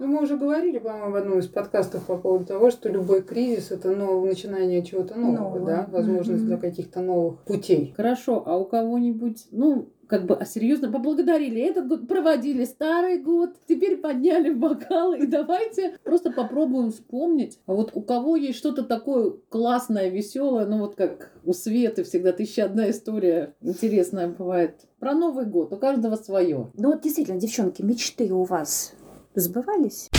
Ну, 0.00 0.06
мы 0.06 0.22
уже 0.22 0.36
говорили, 0.36 0.78
по-моему, 0.78 1.12
в 1.12 1.16
одном 1.16 1.38
из 1.38 1.46
подкастов 1.46 2.04
по 2.06 2.16
поводу 2.16 2.46
того, 2.46 2.70
что 2.70 2.88
любой 2.88 3.22
кризис 3.22 3.70
это 3.70 3.90
новое 3.94 4.30
начинание 4.30 4.82
чего-то 4.82 5.14
нового, 5.16 5.36
Нового. 5.58 5.66
да, 5.66 5.86
возможность 5.92 6.40
Мгм. 6.42 6.48
для 6.48 6.56
каких-то 6.56 7.00
новых 7.00 7.38
путей. 7.42 7.94
Хорошо, 7.96 8.42
а 8.46 8.56
у 8.58 8.64
кого-нибудь, 8.64 9.46
ну, 9.52 9.88
как 10.10 10.26
бы, 10.26 10.34
а 10.34 10.44
серьезно 10.44 10.90
поблагодарили 10.90 11.62
этот 11.62 11.86
год, 11.86 12.08
проводили 12.08 12.64
старый 12.64 13.18
год, 13.18 13.54
теперь 13.68 13.96
подняли 13.96 14.50
бокалы, 14.50 15.20
и 15.20 15.26
давайте 15.26 15.98
просто 16.02 16.32
попробуем 16.32 16.90
вспомнить. 16.90 17.60
А 17.66 17.74
вот 17.74 17.92
у 17.94 18.02
кого 18.02 18.34
есть 18.34 18.58
что-то 18.58 18.82
такое 18.82 19.34
классное, 19.48 20.08
веселое, 20.08 20.66
ну 20.66 20.78
вот 20.78 20.96
как 20.96 21.30
у 21.44 21.52
Светы 21.52 22.02
всегда 22.02 22.32
тысяча 22.32 22.64
одна 22.64 22.90
история 22.90 23.54
интересная 23.62 24.26
бывает. 24.26 24.80
Про 24.98 25.14
Новый 25.14 25.46
год, 25.46 25.72
у 25.72 25.76
каждого 25.76 26.16
свое. 26.16 26.72
Ну 26.74 26.90
вот 26.90 27.02
действительно, 27.02 27.38
девчонки, 27.38 27.80
мечты 27.80 28.32
у 28.32 28.42
вас 28.42 28.94
сбывались? 29.36 30.10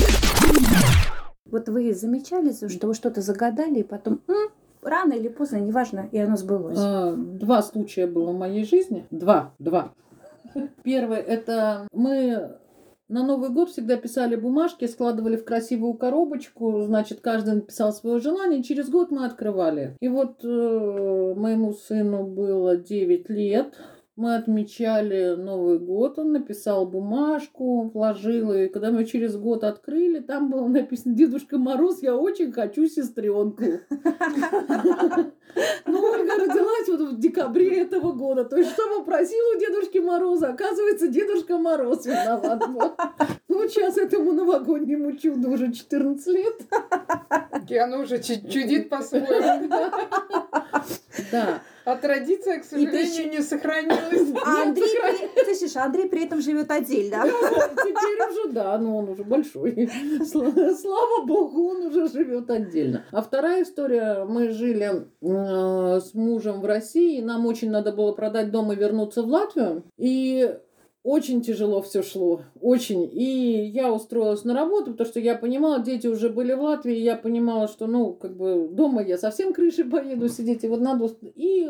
Вот 1.44 1.68
вы 1.68 1.94
замечали, 1.94 2.54
что 2.54 2.88
вы 2.88 2.94
что-то 2.94 3.22
загадали, 3.22 3.80
и 3.80 3.84
потом 3.84 4.22
«М, 4.30 4.52
рано 4.82 5.14
или 5.14 5.28
поздно, 5.28 5.58
неважно, 5.58 6.08
и 6.12 6.18
оно 6.18 6.36
сбылось. 6.36 6.78
А, 6.80 7.14
Два 7.16 7.62
случая 7.62 8.08
было 8.08 8.32
в 8.32 8.38
моей 8.38 8.64
жизни. 8.66 9.06
Два, 9.12 9.54
два. 9.60 9.94
Первый 10.84 11.20
это 11.20 11.88
мы 11.94 12.58
на 13.12 13.24
Новый 13.26 13.50
год 13.50 13.70
всегда 13.70 13.98
писали 13.98 14.38
бумажки, 14.38 14.86
складывали 14.86 15.36
в 15.36 15.44
красивую 15.44 15.96
коробочку, 15.96 16.84
значит, 16.84 17.20
каждый 17.20 17.56
написал 17.56 17.92
свое 17.92 18.22
желание, 18.22 18.64
через 18.64 18.90
год 18.90 19.12
мы 19.12 19.26
открывали. 19.26 19.98
И 20.00 20.08
вот 20.08 20.44
э, 20.46 21.34
моему 21.36 21.74
сыну 21.74 22.26
было 22.26 22.78
9 22.78 23.30
лет, 23.30 23.74
мы 24.22 24.36
отмечали 24.36 25.36
Новый 25.36 25.80
год, 25.80 26.20
он 26.20 26.32
написал 26.32 26.86
бумажку, 26.86 27.90
вложил 27.90 28.54
ее. 28.54 28.68
И 28.68 28.70
когда 28.70 28.92
мы 28.92 29.06
через 29.06 29.36
год 29.36 29.64
открыли, 29.64 30.20
там 30.20 30.52
было 30.52 30.68
написано 30.68 31.16
«Дедушка 31.16 31.58
Мороз, 31.58 32.04
я 32.04 32.16
очень 32.16 32.52
хочу 32.52 32.88
сестренку». 32.88 33.64
Ну, 35.86 36.02
Ольга 36.02 36.36
родилась 36.36 36.88
вот 36.88 37.02
в 37.12 37.20
декабре 37.20 37.82
этого 37.82 38.14
года. 38.14 38.46
То 38.46 38.56
есть, 38.56 38.72
что 38.72 38.84
попросил 39.00 39.44
у 39.54 39.60
Дедушки 39.60 39.98
Мороза? 39.98 40.48
Оказывается, 40.48 41.10
Дедушка 41.10 41.58
Мороз 41.58 42.06
виноват. 42.06 42.64
Ну, 43.50 43.68
сейчас 43.68 43.98
этому 43.98 44.32
новогоднему 44.32 45.18
чуду 45.18 45.52
уже 45.52 45.74
14 45.74 46.28
лет. 46.28 46.62
И 47.70 47.78
оно 47.78 48.02
уже 48.02 48.18
чу- 48.22 48.48
чудит 48.50 48.90
по-своему. 48.90 49.68
Да. 51.32 51.62
А 51.84 51.96
традиция, 51.96 52.60
к 52.60 52.64
ты 52.64 52.70
сожалению, 52.70 53.32
не 53.32 53.42
сохранилась. 53.42 54.30
А 54.46 54.64
Андрей, 54.64 54.86
при... 55.36 55.44
слышишь, 55.56 55.76
Андрей 55.78 56.08
при 56.08 56.26
этом 56.26 56.40
живет 56.42 56.70
отдельно. 56.70 57.24
Теперь 57.26 58.30
уже, 58.30 58.52
да, 58.54 58.78
но 58.78 58.98
он 58.98 59.10
уже 59.10 59.24
большой. 59.24 59.72
Сла- 60.22 60.76
Слава 60.76 61.26
богу, 61.26 61.70
он 61.70 61.88
уже 61.88 62.08
живет 62.08 62.50
отдельно. 62.52 63.04
А 63.12 63.22
вторая 63.22 63.64
история. 63.64 64.26
Мы 64.26 64.50
жили 64.50 65.08
э, 65.22 66.00
с 66.00 66.14
мужем 66.14 66.62
в 66.62 66.66
России. 66.66 67.18
и 67.18 67.24
Нам 67.24 67.46
очень 67.48 67.72
надо 67.72 67.92
было 67.92 68.12
продать 68.12 68.52
дом 68.52 68.72
и 68.72 68.76
вернуться 68.76 69.24
в 69.24 69.28
Латвию. 69.28 69.84
И 69.98 70.56
очень 71.04 71.42
тяжело 71.42 71.82
все 71.82 72.04
шло, 72.04 72.42
очень. 72.60 73.10
И 73.12 73.66
я 73.74 73.92
устроилась 73.92 74.44
на 74.44 74.54
работу, 74.54 74.92
потому 74.92 75.10
что 75.10 75.20
я 75.20 75.36
понимала, 75.36 75.80
дети 75.80 76.08
уже 76.08 76.30
были 76.30 76.54
в 76.54 76.62
Латвии, 76.62 76.96
я 76.96 77.16
понимала, 77.16 77.68
что, 77.68 77.88
ну, 77.88 78.14
как 78.14 78.36
бы 78.36 78.68
дома 78.72 79.02
я 79.02 79.18
совсем 79.18 79.54
крышей 79.54 79.86
поеду 79.86 80.30
сидеть, 80.30 80.64
и 80.64 80.68
вот 80.68 80.80
надо... 80.80 81.10
И 81.36 81.68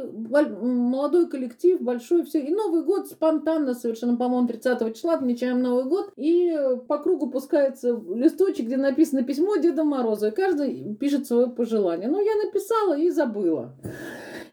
молодой 0.61 1.29
коллектив, 1.29 1.81
большой, 1.81 2.23
все. 2.23 2.39
И 2.41 2.53
Новый 2.53 2.83
год 2.83 3.07
спонтанно 3.07 3.73
совершенно, 3.73 4.17
по-моему, 4.17 4.47
30 4.47 4.95
числа 4.95 5.13
отмечаем 5.13 5.61
Новый 5.61 5.85
год, 5.85 6.11
и 6.17 6.53
по 6.88 6.97
кругу 6.97 7.29
пускается 7.29 8.01
листочек, 8.13 8.65
где 8.65 8.77
написано 8.77 9.23
письмо 9.23 9.55
Деда 9.55 9.83
Мороза, 9.83 10.27
и 10.27 10.31
каждый 10.31 10.95
пишет 10.95 11.25
свое 11.25 11.47
пожелание. 11.47 12.09
Ну, 12.09 12.19
я 12.19 12.35
написала 12.45 12.97
и 12.97 13.09
забыла. 13.09 13.73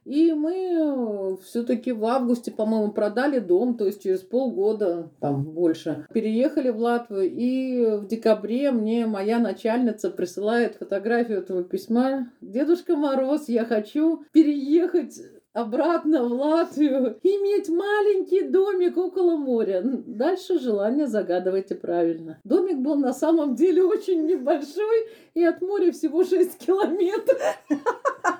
И 0.09 0.33
мы 0.33 1.37
все-таки 1.45 1.93
в 1.93 2.03
августе, 2.07 2.50
по-моему, 2.50 2.93
продали 2.93 3.41
дом, 3.41 3.77
то 3.77 3.85
есть 3.85 4.03
через 4.03 4.21
полгода, 4.21 5.11
там 5.21 5.45
больше, 5.45 6.07
переехали 6.15 6.71
в 6.71 6.79
Латвию. 6.79 7.31
И 7.31 7.85
в 7.99 8.07
декабре 8.07 8.71
мне 8.71 9.05
моя 9.05 9.38
начальница 9.38 10.09
присылает 10.09 10.77
фотографию 10.77 11.41
этого 11.41 11.62
письма. 11.62 12.33
Дедушка 12.41 12.97
Мороз, 12.97 13.49
я 13.50 13.67
хочу 13.67 14.25
переехать 14.33 15.21
обратно 15.53 16.25
в 16.25 16.33
Латвию, 16.33 17.19
иметь 17.23 17.69
маленький 17.69 18.49
домик 18.49 18.97
около 18.97 19.37
моря. 19.37 19.83
Дальше 19.85 20.59
желание 20.59 21.07
загадывайте 21.07 21.75
правильно. 21.75 22.38
Домик 22.45 22.79
был 22.79 22.97
на 22.97 23.12
самом 23.12 23.57
деле 23.57 23.85
очень 23.85 24.25
небольшой, 24.25 25.09
и 25.35 25.45
от 25.45 25.61
моря 25.61 25.93
всего 25.93 26.25
6 26.25 26.59
километров. 26.59 27.43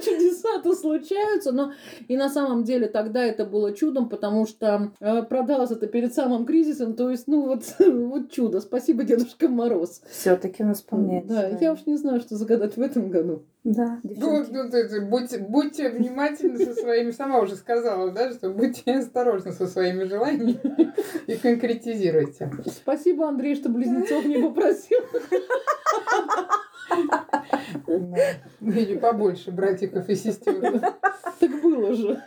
Чудеса-то 0.04 0.74
случаются, 0.74 1.52
но 1.52 1.72
и 2.08 2.16
на 2.16 2.28
самом 2.28 2.64
деле 2.64 2.88
тогда 2.88 3.24
это 3.24 3.44
было 3.44 3.72
чудом, 3.72 4.08
потому 4.08 4.46
что 4.46 4.92
э, 5.00 5.22
продалось 5.22 5.70
это 5.70 5.86
перед 5.86 6.14
самым 6.14 6.46
кризисом, 6.46 6.94
то 6.94 7.10
есть, 7.10 7.26
ну 7.26 7.46
вот, 7.46 7.62
вот 7.78 8.30
чудо. 8.30 8.60
Спасибо, 8.60 9.04
Дедушка 9.04 9.48
Мороз. 9.48 10.02
Все-таки 10.10 10.62
он 10.62 10.72
исполняет. 10.72 11.26
Да, 11.26 11.48
я 11.48 11.72
уж 11.72 11.86
не 11.86 11.96
знаю, 11.96 12.20
что 12.20 12.36
загадать 12.36 12.76
в 12.76 12.80
этом 12.80 13.10
году. 13.10 13.44
Да, 13.64 13.98
Ну, 14.02 14.10
девчонки. 14.44 14.94
ну, 15.00 15.06
будьте, 15.08 15.38
будьте 15.38 15.88
внимательны 15.88 16.58
со 16.58 16.74
своими, 16.74 17.12
сама 17.12 17.40
уже 17.40 17.56
сказала, 17.56 18.10
да, 18.10 18.30
что 18.30 18.50
будьте 18.50 18.92
осторожны 18.92 19.52
со 19.52 19.66
своими 19.66 20.04
желаниями 20.04 20.60
и 21.26 21.36
конкретизируйте. 21.36 22.52
Спасибо, 22.66 23.26
Андрей, 23.26 23.54
что 23.54 23.70
близнецов 23.70 24.26
не 24.26 24.36
попросил. 24.42 24.98
Да. 27.86 28.18
Или 28.60 28.96
побольше 28.96 29.50
братиков 29.50 30.08
и 30.08 30.14
сестер. 30.14 30.80
Так 31.40 31.62
было 31.62 31.92
же. 31.94 32.22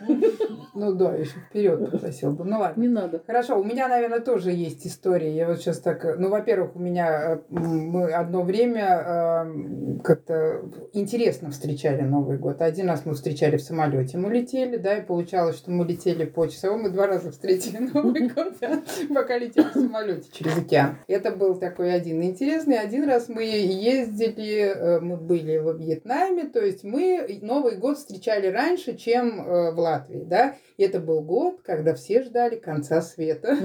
Ну 0.74 0.92
да, 0.92 1.14
еще 1.14 1.38
вперед 1.48 1.90
попросил 1.90 2.32
бы. 2.32 2.44
Ну 2.44 2.58
ладно. 2.58 2.80
Не 2.80 2.88
надо. 2.88 3.22
Хорошо, 3.26 3.58
у 3.58 3.64
меня, 3.64 3.88
наверное, 3.88 4.20
тоже 4.20 4.50
есть 4.52 4.86
история. 4.86 5.34
Я 5.34 5.48
вот 5.48 5.58
сейчас 5.58 5.80
так... 5.80 6.18
Ну, 6.18 6.28
во-первых, 6.28 6.76
у 6.76 6.78
меня... 6.78 7.34
э, 7.34 7.38
Мы 7.50 8.12
одно 8.12 8.42
время 8.42 8.84
э, 8.84 9.98
как-то 10.04 10.62
интересно 10.92 11.50
встречали 11.50 12.02
Новый 12.02 12.38
год. 12.38 12.60
Один 12.62 12.88
раз 12.88 13.04
мы 13.06 13.14
встречали 13.14 13.56
в 13.56 13.62
самолете. 13.62 14.18
Мы 14.18 14.30
летели, 14.32 14.76
да, 14.76 14.98
и 14.98 15.02
получалось, 15.04 15.56
что 15.56 15.70
мы 15.70 15.84
летели 15.84 16.24
по 16.24 16.46
часовому. 16.46 16.84
Мы 16.84 16.90
два 16.90 17.06
раза 17.06 17.32
встретили 17.32 17.78
Новый 17.94 18.28
год, 18.28 18.54
да, 18.60 18.82
пока 19.12 19.38
летели 19.38 19.66
в 19.66 19.72
самолете 19.72 20.28
через 20.32 20.58
океан. 20.58 20.98
Это 21.08 21.32
был 21.32 21.56
такой 21.56 21.92
один 21.92 22.22
интересный. 22.22 22.78
Один 22.78 23.08
раз 23.08 23.28
мы 23.28 23.42
ездили, 23.42 24.47
э, 24.56 25.00
мы 25.00 25.16
были 25.16 25.58
во 25.58 25.72
Вьетнаме, 25.72 26.44
то 26.44 26.60
есть 26.60 26.84
мы 26.84 27.26
Новый 27.42 27.76
год 27.76 27.98
встречали 27.98 28.46
раньше, 28.48 28.96
чем 28.96 29.40
э, 29.40 29.72
в 29.72 29.78
Латвии, 29.78 30.24
да. 30.24 30.56
И 30.76 30.84
это 30.84 31.00
был 31.00 31.20
год, 31.22 31.60
когда 31.64 31.94
все 31.94 32.22
ждали 32.22 32.56
конца 32.56 33.02
света. 33.02 33.56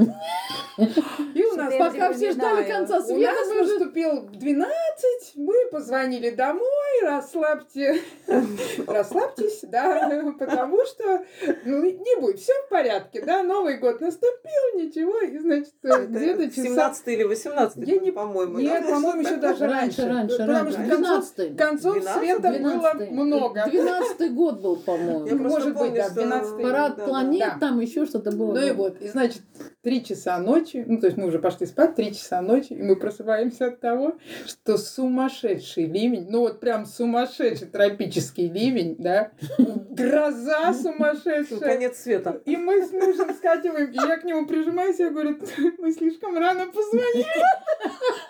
И 1.36 1.44
у 1.44 1.56
нас 1.56 1.74
Пока 1.78 2.12
все 2.14 2.32
ждали 2.32 2.68
конца 2.70 2.98
у 2.98 3.02
света, 3.04 3.32
нас 3.34 3.48
мы 3.50 3.62
уже- 3.62 3.80
наступил 3.80 4.28
12, 4.30 5.34
мы 5.36 5.54
позвонили 5.72 6.32
домой, 6.32 7.02
расслабьте, 7.04 8.02
расслабьтесь, 8.88 9.62
да, 9.64 10.34
потому 10.40 10.84
что, 10.86 11.24
ну, 11.66 11.84
не 11.84 12.20
будет, 12.20 12.40
все 12.40 12.54
в 12.66 12.70
порядке, 12.70 13.22
да, 13.22 13.44
Новый 13.44 13.78
год 13.78 14.02
наступил, 14.02 14.76
ничего, 14.76 15.20
и, 15.20 15.38
значит, 15.38 15.74
где-то 15.84 16.50
часа... 16.50 16.64
17 16.64 17.08
или 17.10 17.24
18 17.24 17.88
Я 17.88 17.98
не- 18.00 18.12
по-моему. 18.12 18.60
Нет, 18.60 18.84
по-моему, 18.88 19.22
еще 19.22 19.36
даже 19.38 19.68
раньше. 19.68 20.08
Раньше, 20.08 20.08
раньше, 20.08 20.38
Потому 20.38 20.72
раньше. 20.76 20.92
что 20.92 20.96
концов, 20.96 21.36
12 21.36 21.58
концов 21.58 21.94
12? 21.94 22.20
света 22.20 22.42
было 22.60 22.80
12 22.80 23.12
много. 23.12 23.64
12 23.72 24.34
год 24.34 24.62
был, 24.62 24.76
по-моему. 24.78 25.38
Может 25.44 25.70
быть, 25.70 25.78
помню, 25.78 25.96
да, 25.96 26.10
что- 26.10 26.22
12-й. 26.22 26.64
Парад 26.64 26.96
да, 26.96 27.02
да. 27.04 27.08
планет, 27.10 27.40
Да. 27.40 27.58
там 27.60 27.80
еще 27.80 28.06
что-то 28.06 28.32
было. 28.32 28.54
Ну 28.54 28.62
и 28.66 28.72
вот, 28.72 29.02
и 29.02 29.08
значит, 29.08 29.42
три 29.84 30.04
часа 30.04 30.40
ночи, 30.40 30.84
ну 30.88 31.00
то 31.00 31.08
есть 31.08 31.18
мы 31.18 31.28
уже 31.28 31.40
пошли 31.40 31.66
спать, 31.66 31.96
три 31.96 32.14
часа 32.14 32.42
ночи, 32.42 32.74
и 32.74 32.82
мы 32.82 32.96
просыпаемся 32.96 33.68
от 33.68 33.82
того, 33.82 34.16
что 34.46 34.78
сумасшедший 34.78 35.86
ливень, 35.86 36.28
ну 36.30 36.40
вот 36.40 36.62
прям 36.62 36.86
сумасшедший 36.86 37.68
тропический 37.68 38.50
ливень, 38.50 38.96
да, 38.98 39.32
гроза 39.58 40.64
Ну, 40.68 40.74
сумасшедшая. 40.74 41.60
Конец 41.60 41.98
света. 41.98 42.42
И 42.46 42.56
мы 42.56 42.86
с 42.86 42.92
мужем 42.92 43.34
скативаем, 43.34 43.92
и 43.92 43.96
я 43.96 44.18
к 44.18 44.24
нему 44.24 44.48
прижимаюсь, 44.48 45.00
я 45.00 45.10
говорю, 45.10 45.38
мы 45.78 45.92
слишком 45.92 46.38
рано 46.38 46.68
позвонили. 46.68 47.26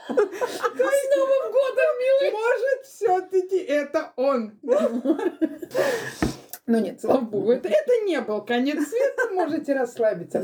С 0.10 1.15
Новым 1.15 1.51
годом, 1.51 1.91
милый! 2.00 2.31
Может, 2.31 2.86
все-таки 2.86 3.57
это 3.57 4.12
он. 4.15 4.53
Ну 6.65 6.79
нет, 6.79 7.01
слава 7.01 7.22
богу, 7.22 7.51
это, 7.51 7.67
это 7.67 8.05
не 8.05 8.22
был 8.22 8.41
конец 8.41 8.88
света, 8.88 9.34
можете 9.34 9.74
расслабиться. 9.74 10.41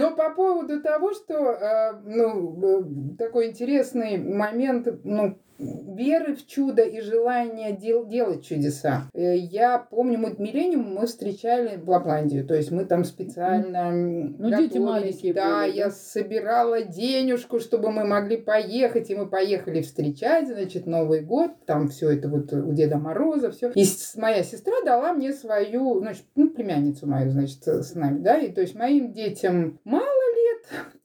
Но 0.00 0.16
по 0.16 0.30
поводу 0.30 0.82
того, 0.82 1.12
что 1.12 1.34
э, 1.34 1.92
ну, 2.06 3.12
э, 3.12 3.16
такой 3.16 3.50
интересный 3.50 4.18
момент, 4.18 4.88
ну, 5.04 5.38
веры 5.60 6.34
в 6.34 6.46
чудо 6.46 6.82
и 6.82 7.00
желание 7.00 7.72
дел- 7.76 8.06
делать 8.06 8.44
чудеса. 8.44 9.08
Э, 9.14 9.36
Я 9.36 9.78
помню, 9.78 10.18
мы 10.18 10.34
миллениум 10.38 10.94
мы 10.94 11.06
встречали 11.06 11.76
в 11.76 11.88
Лапландию, 11.88 12.46
то 12.46 12.54
есть 12.54 12.70
мы 12.70 12.84
там 12.84 13.04
специально 13.04 13.90
Ну, 13.90 14.50
дети 14.50 14.78
маленькие 14.78 15.34
Да, 15.34 15.60
были, 15.62 15.70
да? 15.72 15.76
я 15.76 15.90
собирала 15.90 16.82
денежку, 16.82 17.60
чтобы 17.60 17.90
мы 17.90 18.04
могли 18.04 18.36
поехать, 18.36 19.10
и 19.10 19.14
мы 19.14 19.26
поехали 19.26 19.82
встречать, 19.82 20.48
значит, 20.48 20.86
Новый 20.86 21.20
год, 21.20 21.50
там 21.66 21.88
все 21.88 22.10
это 22.10 22.28
вот 22.28 22.52
у 22.52 22.72
Деда 22.72 22.96
Мороза, 22.98 23.50
все. 23.50 23.70
И 23.74 23.84
моя 24.16 24.42
сестра 24.42 24.74
дала 24.84 25.12
мне 25.12 25.32
свою, 25.32 25.98
значит, 26.00 26.24
ну, 26.36 26.50
племянницу 26.50 27.06
мою, 27.06 27.30
значит, 27.30 27.66
с 27.66 27.94
нами, 27.94 28.20
да, 28.20 28.38
и 28.38 28.50
то 28.52 28.60
есть 28.60 28.74
моим 28.74 29.12
детям 29.12 29.78
лет, 29.84 30.09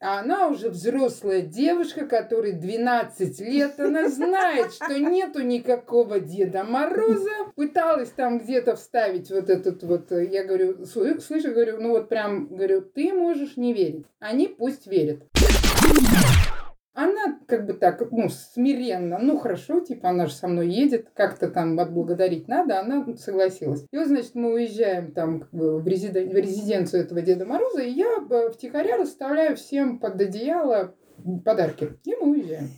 а 0.06 0.20
она 0.20 0.50
уже 0.50 0.70
взрослая 0.70 1.42
девушка, 1.42 2.06
которой 2.06 2.52
12 2.52 3.40
лет, 3.40 3.80
она 3.80 4.08
знает, 4.08 4.72
что 4.72 5.00
нету 5.00 5.42
никакого 5.42 6.20
Деда 6.20 6.64
Мороза, 6.64 7.32
пыталась 7.56 8.10
там 8.10 8.38
где-то 8.38 8.76
вставить 8.76 9.32
вот 9.32 9.50
этот 9.50 9.82
вот, 9.82 10.12
я 10.12 10.44
говорю, 10.44 10.84
«Слы- 10.84 11.20
слышу, 11.20 11.52
говорю, 11.52 11.82
ну 11.82 11.90
вот 11.90 12.08
прям, 12.08 12.48
говорю, 12.48 12.82
ты 12.82 13.14
можешь 13.14 13.58
не 13.58 13.74
верить, 13.74 14.06
они 14.20 14.48
пусть 14.48 14.86
верят. 14.86 15.24
Она 16.96 17.38
как 17.46 17.66
бы 17.66 17.74
так, 17.74 18.10
ну, 18.10 18.30
смиренно, 18.30 19.20
ну, 19.20 19.38
хорошо, 19.38 19.82
типа, 19.82 20.10
она 20.10 20.28
же 20.28 20.34
со 20.34 20.48
мной 20.48 20.70
едет, 20.70 21.10
как-то 21.14 21.50
там 21.50 21.78
отблагодарить 21.78 22.48
надо, 22.48 22.80
она 22.80 23.06
согласилась. 23.18 23.86
И 23.92 23.98
вот, 23.98 24.08
значит, 24.08 24.34
мы 24.34 24.54
уезжаем 24.54 25.12
там 25.12 25.44
в, 25.52 25.86
резиден- 25.86 26.32
в 26.32 26.36
резиденцию 26.36 27.04
этого 27.04 27.22
Деда 27.22 27.46
Мороза, 27.46 27.82
и 27.82 27.92
я 27.92 28.26
втихаря 28.50 28.96
расставляю 28.96 29.58
всем 29.58 30.00
под 30.00 30.22
одеяло 30.22 30.96
подарки. 31.44 32.00
И 32.06 32.16
мы 32.16 32.32
уезжаем. 32.32 32.70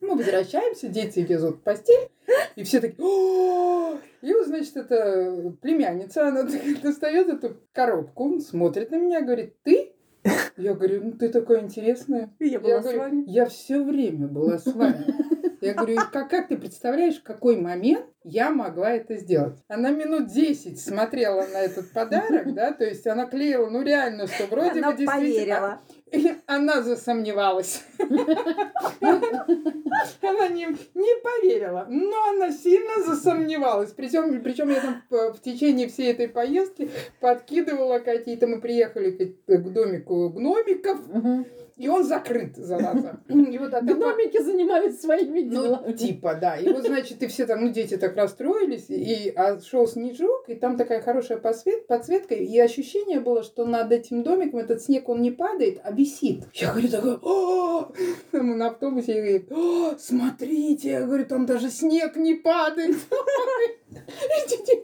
Мы 0.00 0.14
возвращаемся, 0.14 0.88
дети 0.88 1.20
лезут 1.20 1.56
в 1.56 1.60
постель, 1.62 2.10
и 2.54 2.64
все 2.64 2.80
такие! 2.80 3.98
И 4.20 4.32
вот, 4.34 4.46
значит, 4.46 4.76
эта 4.76 5.54
племянница, 5.62 6.28
она 6.28 6.42
достает 6.82 7.28
эту 7.28 7.56
коробку, 7.72 8.40
смотрит 8.40 8.90
на 8.90 8.96
меня, 8.96 9.22
говорит, 9.22 9.54
ты? 9.62 9.95
Я 10.56 10.74
говорю, 10.74 11.04
ну 11.04 11.12
ты 11.12 11.28
такая 11.28 11.62
интересная. 11.62 12.34
Я 12.40 12.60
Я 12.60 12.80
говорю, 12.80 13.24
я 13.26 13.46
все 13.46 13.82
время 13.82 14.26
была 14.26 14.58
с 14.58 14.66
вами. 14.66 15.06
Я 15.60 15.74
говорю, 15.74 15.96
как, 16.12 16.30
как 16.30 16.48
ты 16.48 16.58
представляешь, 16.58 17.16
в 17.16 17.22
какой 17.22 17.56
момент 17.60 18.06
я 18.28 18.50
могла 18.50 18.90
это 18.90 19.16
сделать? 19.16 19.56
Она 19.68 19.90
минут 19.90 20.26
10 20.26 20.80
смотрела 20.80 21.46
на 21.46 21.58
этот 21.58 21.92
подарок, 21.92 22.52
да, 22.54 22.72
то 22.72 22.84
есть 22.84 23.06
она 23.06 23.26
клеила, 23.26 23.70
ну 23.70 23.82
реально, 23.82 24.26
что 24.26 24.46
вроде 24.46 24.80
Она 24.80 24.90
бы 24.92 24.98
действительно... 24.98 25.20
поверила. 25.20 25.80
И 26.12 26.34
она 26.46 26.82
засомневалась. 26.82 27.84
Она 29.00 30.48
не, 30.48 30.66
не 30.94 31.22
поверила, 31.22 31.86
но 31.88 32.30
она 32.30 32.50
сильно 32.52 33.04
засомневалась. 33.04 33.92
Причем, 33.92 34.42
причем 34.42 34.70
я 34.70 34.80
там 34.80 35.02
в, 35.10 35.40
течение 35.40 35.88
всей 35.88 36.12
этой 36.12 36.28
поездки 36.28 36.90
подкидывала 37.20 37.98
какие-то... 37.98 38.46
Мы 38.46 38.60
приехали 38.60 39.10
к, 39.46 39.58
домику 39.72 40.30
гномиков, 40.30 40.98
и 41.76 41.88
он 41.88 42.04
закрыт, 42.04 42.56
зараза. 42.56 43.20
И 43.28 43.58
вот 43.58 43.74
от 43.74 43.84
Гномики 43.84 44.42
занимались 44.42 45.00
своими 45.00 45.42
ну, 45.42 45.50
делами. 45.50 45.92
типа, 45.92 46.34
да. 46.34 46.56
И 46.56 46.72
вот, 46.72 46.86
значит, 46.86 47.22
и 47.22 47.26
все 47.26 47.44
там, 47.46 47.64
ну, 47.64 47.70
дети 47.70 47.98
так 47.98 48.15
расстроились, 48.16 48.86
и 48.88 49.32
а 49.36 49.60
шел 49.60 49.86
снежок, 49.86 50.48
и 50.48 50.54
там 50.54 50.76
такая 50.76 51.00
хорошая 51.00 51.38
подсвет, 51.38 51.86
подсветка, 51.86 52.34
и 52.34 52.58
ощущение 52.58 53.20
было, 53.20 53.42
что 53.42 53.64
над 53.64 53.92
этим 53.92 54.22
домиком 54.22 54.60
этот 54.60 54.82
снег, 54.82 55.08
он 55.08 55.22
не 55.22 55.30
падает, 55.30 55.80
а 55.84 55.92
висит. 55.92 56.44
Я 56.54 56.72
говорю, 56.72 56.88
такой, 56.88 57.18
о 57.22 57.92
Мы 58.32 58.54
на 58.56 58.68
автобусе, 58.68 59.14
я 59.14 59.20
говорю, 59.20 59.44
«О, 59.50 59.94
смотрите, 59.98 60.90
я 60.90 61.02
говорю, 61.02 61.26
там 61.26 61.46
даже 61.46 61.70
снег 61.70 62.16
не 62.16 62.34
падает. 62.34 62.96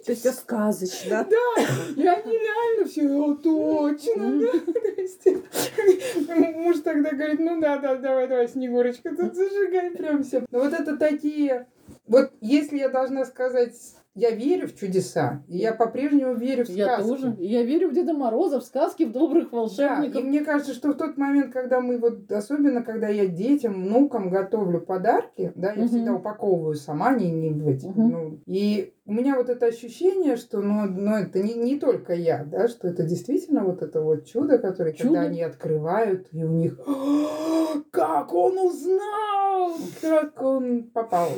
То 0.04 0.12
есть 0.12 0.26
это 0.26 0.34
сказочно. 0.34 1.26
да, 1.28 1.62
и 1.96 2.06
они 2.06 2.32
реально 2.38 2.86
все, 2.86 3.08
о, 3.08 3.34
точно, 3.34 4.40
да. 4.40 6.34
Муж 6.56 6.80
тогда 6.80 7.10
говорит, 7.10 7.40
ну 7.40 7.60
да, 7.60 7.78
да, 7.78 7.96
давай, 7.96 8.26
давай, 8.28 8.48
Снегурочка, 8.48 9.14
тут 9.14 9.34
зажигай 9.34 9.90
прям 9.92 10.22
все. 10.22 10.44
Но 10.50 10.60
вот 10.60 10.72
это 10.72 10.96
такие... 10.96 11.66
Вот 12.12 12.30
если 12.42 12.76
я 12.76 12.90
должна 12.90 13.24
сказать, 13.24 13.72
я 14.14 14.32
верю 14.32 14.68
в 14.68 14.76
чудеса, 14.76 15.42
и 15.48 15.56
я 15.56 15.72
по-прежнему 15.72 16.34
верю 16.34 16.64
в 16.64 16.66
сказки. 16.66 16.78
Я 16.78 16.98
тоже. 16.98 17.34
Я 17.38 17.62
верю 17.62 17.88
в 17.88 17.94
Деда 17.94 18.12
Мороза, 18.12 18.60
в 18.60 18.64
сказки, 18.64 19.04
в 19.04 19.12
добрых 19.12 19.44
Да, 19.44 19.48
и 19.48 19.60
волшебников. 19.60 20.22
мне 20.22 20.40
кажется, 20.44 20.74
что 20.74 20.90
в 20.90 20.94
тот 20.98 21.16
момент, 21.16 21.54
когда 21.54 21.80
мы 21.80 21.96
вот, 21.98 22.30
особенно 22.30 22.82
когда 22.82 23.08
я 23.08 23.26
детям, 23.26 23.72
внукам 23.72 24.28
готовлю 24.28 24.82
подарки, 24.82 25.52
да, 25.54 25.72
я 25.72 25.84
Мгм. 25.84 25.88
всегда 25.88 26.12
упаковываю 26.12 26.74
сама, 26.74 27.14
не, 27.14 27.30
не 27.30 27.48
в 27.48 27.66
эти, 27.66 27.86
Мгм. 27.86 28.10
ну, 28.10 28.38
и 28.44 28.92
у 29.04 29.12
меня 29.12 29.36
вот 29.36 29.48
это 29.48 29.66
ощущение, 29.66 30.36
что, 30.36 30.60
ну, 30.60 30.86
ну 30.86 31.16
это 31.16 31.42
не, 31.42 31.54
не 31.54 31.78
только 31.78 32.14
я, 32.14 32.44
да, 32.44 32.68
что 32.68 32.86
это 32.88 33.02
действительно 33.02 33.64
вот 33.64 33.82
это 33.82 34.00
вот 34.00 34.26
чудо, 34.26 34.58
которое, 34.58 34.92
Чудо? 34.92 35.04
когда 35.04 35.20
они 35.22 35.42
открывают, 35.42 36.28
и 36.32 36.44
у 36.44 36.52
них, 36.52 36.78
«А, 36.86 37.82
как 37.90 38.32
он 38.32 38.58
узнал, 38.58 39.72
как 40.00 40.40
он 40.42 40.84
попал. 40.84 41.30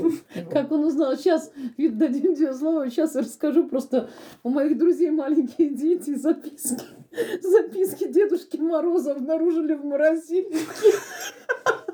Как 0.50 0.71
он 0.73 0.85
узнал? 0.85 1.16
Сейчас, 1.16 1.52
видно, 1.76 2.00
дадим 2.00 2.34
тебе 2.34 2.52
слово, 2.54 2.91
сейчас 2.91 3.15
я 3.15 3.23
расскажу. 3.23 3.69
Просто 3.69 4.10
у 4.43 4.50
моих 4.50 4.76
друзей 4.76 5.10
маленькие 5.10 5.71
дети 5.71 6.15
записки. 6.15 6.84
Записки 7.43 8.09
Дедушки 8.09 8.57
Мороза 8.57 9.13
обнаружили 9.13 9.75
в 9.75 9.85
морозильнике. 9.85 10.93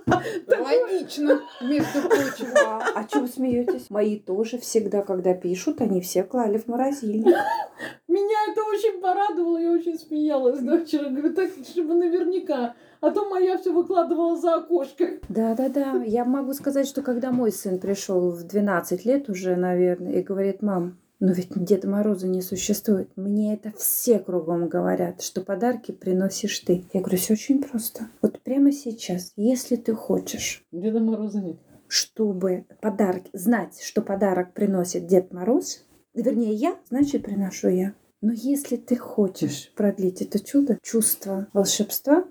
Логично, 0.47 1.41
между 1.61 2.09
прочим. 2.09 2.47
А, 2.67 2.83
а 2.95 3.05
чем 3.05 3.29
смеетесь? 3.29 3.91
Мои 3.91 4.19
тоже 4.19 4.59
всегда, 4.59 5.03
когда 5.03 5.35
пишут, 5.35 5.81
они 5.81 6.01
все 6.01 6.25
клали 6.25 6.59
в 6.59 6.69
морозильник. 6.69 7.37
Меня 8.09 8.51
это 8.51 8.63
очень 8.63 9.01
порадовало, 9.01 9.59
я 9.59 9.73
очень 9.73 9.99
смеялась 9.99 10.61
до 10.61 10.85
вчера. 10.85 11.09
Говорю, 11.09 11.35
так, 11.35 11.51
чтобы 11.65 11.95
наверняка. 11.95 12.75
А 13.01 13.11
то 13.11 13.29
моя 13.29 13.57
все 13.57 13.73
выкладывала 13.73 14.37
за 14.37 14.57
окошко. 14.57 15.21
Да-да-да. 15.29 16.03
Я 16.05 16.25
могу 16.25 16.53
сказать, 16.53 16.87
что 16.87 17.03
когда 17.03 17.31
мой 17.31 17.53
сын 17.53 17.79
пришел 17.79 18.31
в 18.31 18.45
12 18.45 19.05
лет 19.07 19.31
уже, 19.31 19.57
наверное, 19.57 20.15
и 20.15 20.23
говорит, 20.23 20.61
мам, 20.61 20.99
но 21.21 21.33
ведь 21.33 21.51
Деда 21.55 21.89
Мороза 21.89 22.27
не 22.27 22.41
существует. 22.41 23.11
Мне 23.15 23.55
это 23.55 23.73
все 23.77 24.19
кругом 24.19 24.69
говорят, 24.69 25.21
что 25.21 25.43
подарки 25.43 25.93
приносишь 25.93 26.59
ты. 26.61 26.85
Я 26.93 27.01
говорю, 27.01 27.19
все 27.19 27.35
очень 27.35 27.63
просто. 27.63 28.09
Вот 28.23 28.41
прямо 28.41 28.73
сейчас, 28.73 29.33
если 29.37 29.77
ты 29.77 29.95
хочешь, 29.95 30.65
Деда 30.73 30.99
Мороза 30.99 31.41
нет. 31.41 31.59
чтобы 31.87 32.67
подарки, 32.81 33.31
знать, 33.33 33.81
что 33.83 34.01
подарок 34.01 34.55
приносит 34.55 35.07
Дед 35.07 35.33
Мороз, 35.33 35.85
вернее 36.15 36.55
я, 36.55 36.77
значит 36.89 37.25
приношу 37.25 37.69
я. 37.69 37.95
Но 38.21 38.33
если 38.33 38.77
ты 38.77 38.97
хочешь 38.97 39.73
продлить 39.75 40.23
это 40.23 40.39
чудо, 40.39 40.79
чувство 40.83 41.49
волшебства, 41.53 42.25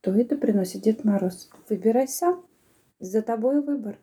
то 0.00 0.12
это 0.12 0.36
приносит 0.36 0.82
Дед 0.82 1.04
Мороз. 1.04 1.50
Выбирай 1.68 2.08
сам. 2.08 2.44
За 3.00 3.20
тобой 3.20 3.60
выбор. 3.60 3.98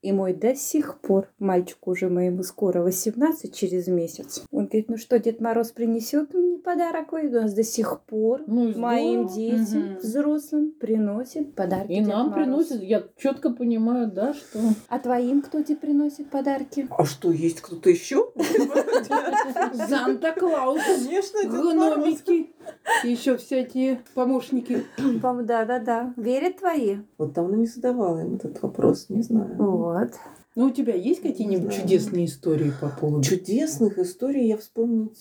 И 0.00 0.12
мой 0.12 0.32
до 0.32 0.54
сих 0.54 1.00
пор, 1.00 1.26
мальчику 1.40 1.90
уже 1.90 2.08
моему 2.08 2.44
скоро 2.44 2.82
18 2.82 3.52
через 3.54 3.88
месяц, 3.88 4.44
он 4.52 4.66
говорит, 4.66 4.88
ну 4.88 4.96
что, 4.96 5.18
Дед 5.18 5.40
Мороз 5.40 5.72
принесет 5.72 6.32
мне 6.34 6.58
подарок? 6.58 7.12
Ой, 7.12 7.26
У 7.26 7.30
нас 7.32 7.52
до 7.52 7.64
сих 7.64 8.00
пор 8.02 8.42
Ну, 8.46 8.68
и 8.68 8.74
моим 8.76 9.26
детям, 9.26 9.58
Мгм. 9.94 9.96
взрослым, 9.98 10.70
приносит 10.78 11.54
подарки 11.56 11.90
И 11.92 11.96
Дед 11.98 12.06
нам 12.08 12.28
Мороз. 12.30 12.34
приносят, 12.44 12.82
я 12.82 13.02
четко 13.16 13.50
понимаю, 13.50 14.10
да, 14.10 14.34
что... 14.34 14.60
А 14.88 14.98
твоим 15.00 15.42
кто 15.42 15.62
тебе 15.62 15.76
приносит 15.76 16.30
подарки? 16.30 16.86
А 16.90 17.04
что, 17.04 17.32
есть 17.32 17.60
кто-то 17.60 17.90
еще? 17.90 18.30
Санта-Клаус. 19.88 20.80
Конечно, 20.84 21.42
Дед 21.42 21.52
Мороз. 21.52 21.96
Гномики. 21.96 22.50
И 23.04 23.08
еще 23.10 23.36
всякие 23.36 24.00
помощники. 24.14 24.84
Пом- 25.22 25.42
Да-да-да. 25.42 26.12
Верят 26.16 26.58
твои? 26.58 26.98
Вот 27.16 27.32
давно 27.32 27.56
не 27.56 27.66
задавала 27.66 28.20
им 28.20 28.36
этот 28.36 28.60
вопрос, 28.62 29.06
не 29.08 29.22
знаю. 29.22 29.56
Вот. 29.88 30.12
Ну, 30.58 30.66
у 30.66 30.70
тебя 30.72 30.92
есть 30.92 31.22
какие-нибудь 31.22 31.72
чудесные 31.72 32.26
истории 32.26 32.72
по 32.80 32.88
поводу? 32.88 33.22
Чудесных 33.22 33.96
историй 33.96 34.48
я 34.48 34.56
вспомнить 34.56 35.16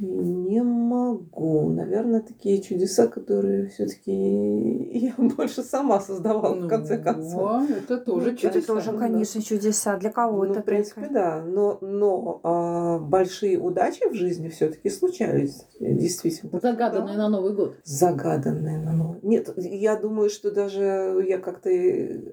не 0.00 0.60
могу. 0.60 1.68
Наверное, 1.68 2.20
такие 2.20 2.60
чудеса, 2.60 3.06
которые 3.06 3.68
все-таки 3.68 4.98
я 4.98 5.14
больше 5.36 5.62
сама 5.62 6.00
создавала, 6.00 6.56
в 6.56 6.66
конце 6.66 6.98
Ну, 6.98 7.04
концов. 7.04 7.70
Это 7.70 7.98
тоже 7.98 8.30
Ну, 8.32 8.36
чудеса. 8.36 8.58
Это 8.58 8.66
тоже, 8.66 8.90
да. 8.90 8.98
конечно, 8.98 9.40
чудеса 9.40 9.96
для 9.98 10.08
Ну, 10.08 10.14
кого-то. 10.14 10.60
в 10.62 10.64
принципе, 10.64 11.02
только. 11.02 11.14
да. 11.14 11.44
Но, 11.46 11.78
но 11.80 12.40
а, 12.42 12.98
большие 12.98 13.58
удачи 13.60 14.08
в 14.08 14.14
жизни 14.14 14.48
все-таки 14.48 14.90
случались. 14.90 15.64
Действительно. 15.78 16.58
Загаданные 16.60 17.16
на 17.16 17.28
Новый 17.28 17.54
год. 17.54 17.76
Загаданные 17.84 18.78
на 18.78 18.92
Новый. 18.92 19.20
Нет, 19.22 19.52
я 19.56 19.94
думаю, 19.94 20.28
что 20.28 20.50
даже 20.50 21.24
я 21.28 21.38
как-то 21.38 21.70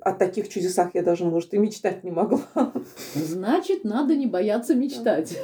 о 0.02 0.14
таких 0.14 0.50
чудесах 0.50 0.96
я 0.96 1.04
даже, 1.04 1.26
может, 1.26 1.54
и 1.54 1.60
мечтать 1.60 2.04
не 2.04 2.10
могла. 2.10 2.39
Значит, 3.16 3.84
надо 3.84 4.16
не 4.16 4.28
бояться 4.28 4.76
мечтать. 4.76 5.38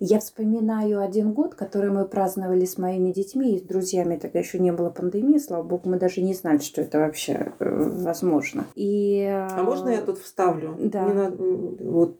Я 0.00 0.18
вспоминаю 0.20 1.00
один 1.00 1.32
год, 1.32 1.54
который 1.54 1.90
мы 1.90 2.04
праздновали 2.06 2.64
с 2.64 2.78
моими 2.78 3.12
детьми 3.12 3.54
и 3.54 3.58
с 3.58 3.62
друзьями. 3.62 4.16
Тогда 4.16 4.38
еще 4.38 4.58
не 4.58 4.72
было 4.72 4.90
пандемии, 4.90 5.38
слава 5.38 5.62
богу, 5.62 5.88
мы 5.88 5.98
даже 5.98 6.20
не 6.22 6.34
знали, 6.34 6.58
что 6.58 6.82
это 6.82 6.98
вообще 6.98 7.52
э, 7.58 7.90
возможно. 8.04 8.66
И, 8.74 9.24
А 9.30 9.62
можно 9.62 9.88
я 9.90 10.02
тут 10.02 10.18
вставлю? 10.18 10.76
Да. 10.78 11.04
Не 11.04 11.14
надо, 11.14 11.36
вот 11.38 12.18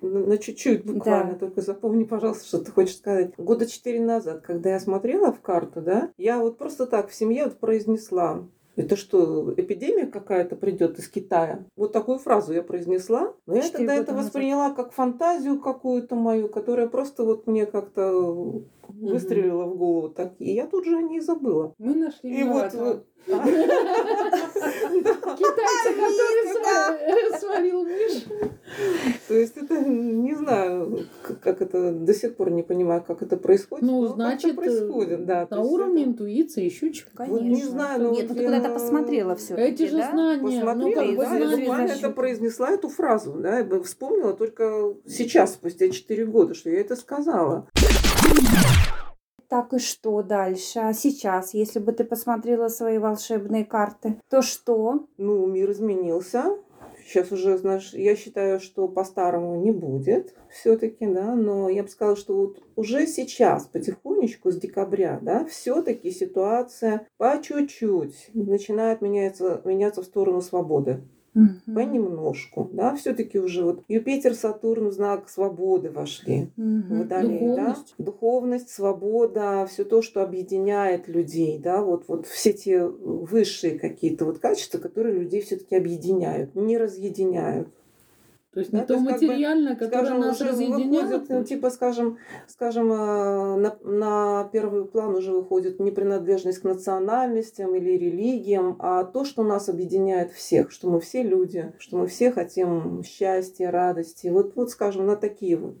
на 0.00 0.38
чуть-чуть 0.38 0.84
буквально, 0.84 1.32
Да. 1.32 1.38
только 1.38 1.60
запомни, 1.60 2.04
пожалуйста, 2.04 2.46
что 2.46 2.58
ты 2.58 2.70
хочешь 2.70 2.98
сказать. 2.98 3.32
Года 3.36 3.66
четыре 3.66 4.00
назад, 4.00 4.42
когда 4.42 4.70
я 4.70 4.78
смотрела 4.80 5.32
в 5.32 5.40
карту, 5.40 5.80
да, 5.80 6.10
я 6.16 6.38
вот 6.38 6.56
просто 6.56 6.86
так 6.86 7.08
в 7.10 7.14
семье 7.14 7.44
вот 7.44 7.58
произнесла 7.58 8.46
Это 8.76 8.94
что, 8.94 9.54
эпидемия 9.56 10.06
какая-то 10.06 10.54
придет 10.54 10.98
из 10.98 11.08
Китая? 11.08 11.64
Вот 11.76 11.92
такую 11.92 12.18
фразу 12.18 12.52
я 12.52 12.62
произнесла. 12.62 13.32
Но 13.46 13.56
я 13.56 13.70
тогда 13.70 13.94
это 13.94 14.12
назад. 14.12 14.26
восприняла 14.26 14.70
как 14.70 14.92
фантазию 14.92 15.58
какую-то 15.58 16.14
мою, 16.14 16.48
которая 16.50 16.86
просто 16.86 17.24
вот 17.24 17.46
мне 17.46 17.64
как-то 17.64 18.62
выстрелила 18.88 19.64
в 19.64 19.78
голову 19.78 20.10
так. 20.10 20.34
И 20.38 20.52
я 20.52 20.66
тут 20.66 20.84
же 20.84 20.96
о 20.96 21.00
ней 21.02 21.20
забыла. 21.20 21.74
Мы 21.78 21.94
нашли 21.94 22.30
И 22.30 22.44
вот... 22.44 22.72
виноватого. 22.72 23.04
а, 23.32 23.38
Китайца, 25.36 25.90
который 25.94 26.44
сва- 26.54 27.38
сварил 27.40 27.84
Миш. 27.84 28.24
То 29.28 29.34
есть 29.34 29.56
это, 29.56 29.80
не 29.80 30.34
знаю, 30.34 31.00
как 31.42 31.60
это, 31.60 31.92
до 31.92 32.14
сих 32.14 32.36
пор 32.36 32.50
не 32.50 32.62
понимаю, 32.62 33.02
как 33.04 33.22
это 33.22 33.36
происходит. 33.36 33.84
Ну, 33.84 34.06
значит, 34.06 34.54
происходит, 34.54 35.26
да. 35.26 35.48
на 35.50 35.60
уровне 35.62 36.02
это- 36.02 36.10
интуиции 36.12 36.64
еще 36.64 36.92
чего. 36.92 37.10
Конечно. 37.14 37.44
не 37.44 37.62
знаю, 37.64 38.02
но 38.04 38.10
Нет, 38.10 38.28
вот 38.28 38.28
ну 38.30 38.34
ты 38.36 38.44
куда-то 38.46 38.68
я- 38.68 38.72
посмотрела 38.74 39.34
все 39.36 39.54
Эти 39.56 39.82
же 39.84 39.96
знания, 40.02 40.40
ну 40.40 40.46
Посмотрела, 40.50 41.00
как 41.00 41.16
бы 41.16 41.16
да, 41.24 41.34
я 41.36 41.48
знания. 41.66 41.92
это 41.98 42.10
произнесла 42.10 42.70
эту 42.70 42.88
фразу, 42.88 43.32
да, 43.32 43.58
я 43.58 43.64
бы 43.64 43.82
вспомнила 43.82 44.32
только 44.34 44.94
сейчас, 45.06 45.54
спустя 45.54 45.88
4 45.88 46.24
года, 46.26 46.54
что 46.54 46.70
я 46.70 46.80
это 46.80 46.94
сказала. 46.94 47.68
Так 49.48 49.72
и 49.74 49.78
что 49.78 50.22
дальше? 50.22 50.80
А 50.80 50.92
сейчас, 50.92 51.54
если 51.54 51.78
бы 51.78 51.92
ты 51.92 52.02
посмотрела 52.02 52.66
свои 52.66 52.98
волшебные 52.98 53.64
карты, 53.64 54.20
то 54.28 54.42
что? 54.42 55.06
Ну, 55.18 55.46
мир 55.46 55.70
изменился. 55.70 56.56
Сейчас 57.06 57.30
уже, 57.30 57.56
знаешь, 57.56 57.92
я 57.94 58.16
считаю, 58.16 58.58
что 58.58 58.88
по-старому 58.88 59.54
не 59.62 59.70
будет 59.70 60.34
все-таки, 60.50 61.06
да, 61.06 61.36
но 61.36 61.68
я 61.68 61.84
бы 61.84 61.88
сказала, 61.88 62.16
что 62.16 62.34
вот 62.34 62.62
уже 62.74 63.06
сейчас, 63.06 63.66
потихонечку, 63.66 64.50
с 64.50 64.56
декабря, 64.56 65.20
да, 65.22 65.44
все-таки 65.44 66.10
ситуация 66.10 67.06
по 67.16 67.40
чуть-чуть 67.40 68.30
начинает 68.34 69.02
меняться, 69.02 69.62
меняться 69.64 70.02
в 70.02 70.06
сторону 70.06 70.40
свободы. 70.40 71.00
Мгм. 71.36 71.74
Понемножку, 71.74 72.70
да, 72.72 72.96
все-таки 72.96 73.38
уже 73.38 73.62
вот 73.62 73.82
Юпитер, 73.88 74.34
Сатурн 74.34 74.88
в 74.88 74.92
знак 74.92 75.28
свободы 75.28 75.90
вошли. 75.90 76.50
Мгм. 76.56 76.98
Водолей, 77.00 77.40
Духовность. 77.40 77.94
да? 77.98 78.04
Духовность, 78.04 78.70
свобода, 78.70 79.66
все 79.70 79.84
то, 79.84 80.00
что 80.00 80.22
объединяет 80.22 81.08
людей, 81.08 81.58
да, 81.58 81.82
вот, 81.82 82.04
вот 82.08 82.26
все 82.26 82.54
те 82.54 82.86
высшие 82.86 83.78
какие-то 83.78 84.24
вот 84.24 84.38
качества, 84.38 84.78
которые 84.78 85.18
людей 85.18 85.42
все-таки 85.42 85.76
объединяют, 85.76 86.54
не 86.54 86.78
разъединяют. 86.78 87.68
То 88.56 88.60
есть 88.60 88.72
Да, 88.72 88.78
не 88.78 88.86
то 88.86 88.94
то 88.94 88.94
есть 88.94 89.06
как 89.06 89.20
бы, 89.20 89.26
материальное, 89.26 89.76
которое 89.76 90.06
Скажем, 90.06 90.20
нас 90.20 90.40
уже 90.40 90.50
разъединяет. 90.50 91.10
выходит, 91.10 91.28
ну, 91.28 91.44
типа, 91.44 91.68
скажем, 91.68 92.16
скажем, 92.46 92.90
э, 92.90 93.56
на, 93.56 93.76
на 93.82 94.48
первый 94.50 94.86
план 94.86 95.14
уже 95.14 95.30
выходит 95.30 95.78
не 95.78 95.90
принадлежность 95.90 96.60
к 96.60 96.64
национальностям 96.64 97.74
или 97.74 97.98
религиям, 97.98 98.76
а 98.78 99.04
то, 99.04 99.26
что 99.26 99.42
нас 99.42 99.68
объединяет 99.68 100.32
всех, 100.32 100.70
что 100.70 100.88
мы 100.88 101.00
все 101.00 101.22
люди, 101.22 101.74
что 101.78 101.98
мы 101.98 102.06
все 102.06 102.32
хотим 102.32 103.02
счастья, 103.04 103.70
радости. 103.70 104.28
Вот, 104.28 104.56
вот 104.56 104.70
скажем, 104.70 105.04
на 105.04 105.16
такие 105.16 105.58
вот 105.58 105.76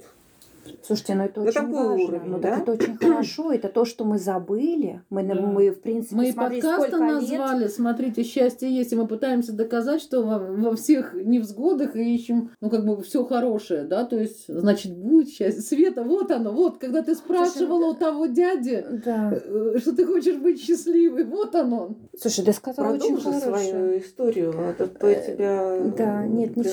Слушайте, 0.82 1.14
ну 1.14 1.24
это 1.24 1.40
На 1.40 1.46
очень 1.46 1.60
такой 1.60 1.72
важно. 1.88 2.04
уровень, 2.04 2.20
ну 2.30 2.38
да? 2.38 2.50
так 2.50 2.62
это 2.62 2.72
очень 2.72 2.96
хорошо. 3.00 3.52
Это 3.52 3.68
то, 3.68 3.84
что 3.84 4.04
мы 4.04 4.18
забыли. 4.18 5.02
Мы, 5.10 5.22
на- 5.22 5.34
Да. 5.34 5.40
мы 5.42 5.70
в 5.70 5.80
принципе, 5.80 6.16
Мы 6.16 6.28
и 6.28 6.32
смотри, 6.32 6.60
подкаста 6.60 6.88
сколько 6.88 7.04
лет. 7.04 7.14
назвали, 7.14 7.66
смотрите, 7.68 8.22
счастье 8.22 8.70
есть, 8.74 8.92
и 8.92 8.96
мы 8.96 9.06
пытаемся 9.06 9.52
доказать, 9.52 10.00
что 10.00 10.22
во, 10.22 10.38
во 10.38 10.74
всех 10.76 11.14
невзгодах 11.14 11.96
и 11.96 12.14
ищем, 12.14 12.50
ну, 12.60 12.70
как 12.70 12.84
бы, 12.84 13.02
все 13.02 13.24
хорошее, 13.24 13.84
да, 13.84 14.04
то 14.04 14.16
есть, 14.18 14.44
значит, 14.48 14.96
будет 14.96 15.28
счастье. 15.28 15.62
Света, 15.62 16.02
вот 16.02 16.30
оно, 16.30 16.52
вот, 16.52 16.78
когда 16.78 17.02
ты 17.02 17.14
спрашивала 17.14 17.86
у 17.90 17.94
того 17.94 18.26
дяди, 18.26 18.84
Да. 19.04 19.32
э, 19.34 19.78
что 19.80 19.94
ты 19.94 20.04
хочешь 20.06 20.36
быть 20.36 20.60
счастливой, 20.60 21.24
вот 21.24 21.54
оно. 21.54 21.96
Слушай, 22.18 22.44
ты 22.44 22.52
сказала 22.52 22.94
очень 22.94 23.16
Продолжи 23.16 23.40
хорошее. 23.40 23.70
свою 23.70 23.98
историю. 24.00 24.52
Это 24.52 24.86
то 24.86 25.06
Э, 25.06 25.26
тебя 25.26 25.80
Да, 25.96 26.26
нет, 26.26 26.54
прервала. 26.54 26.64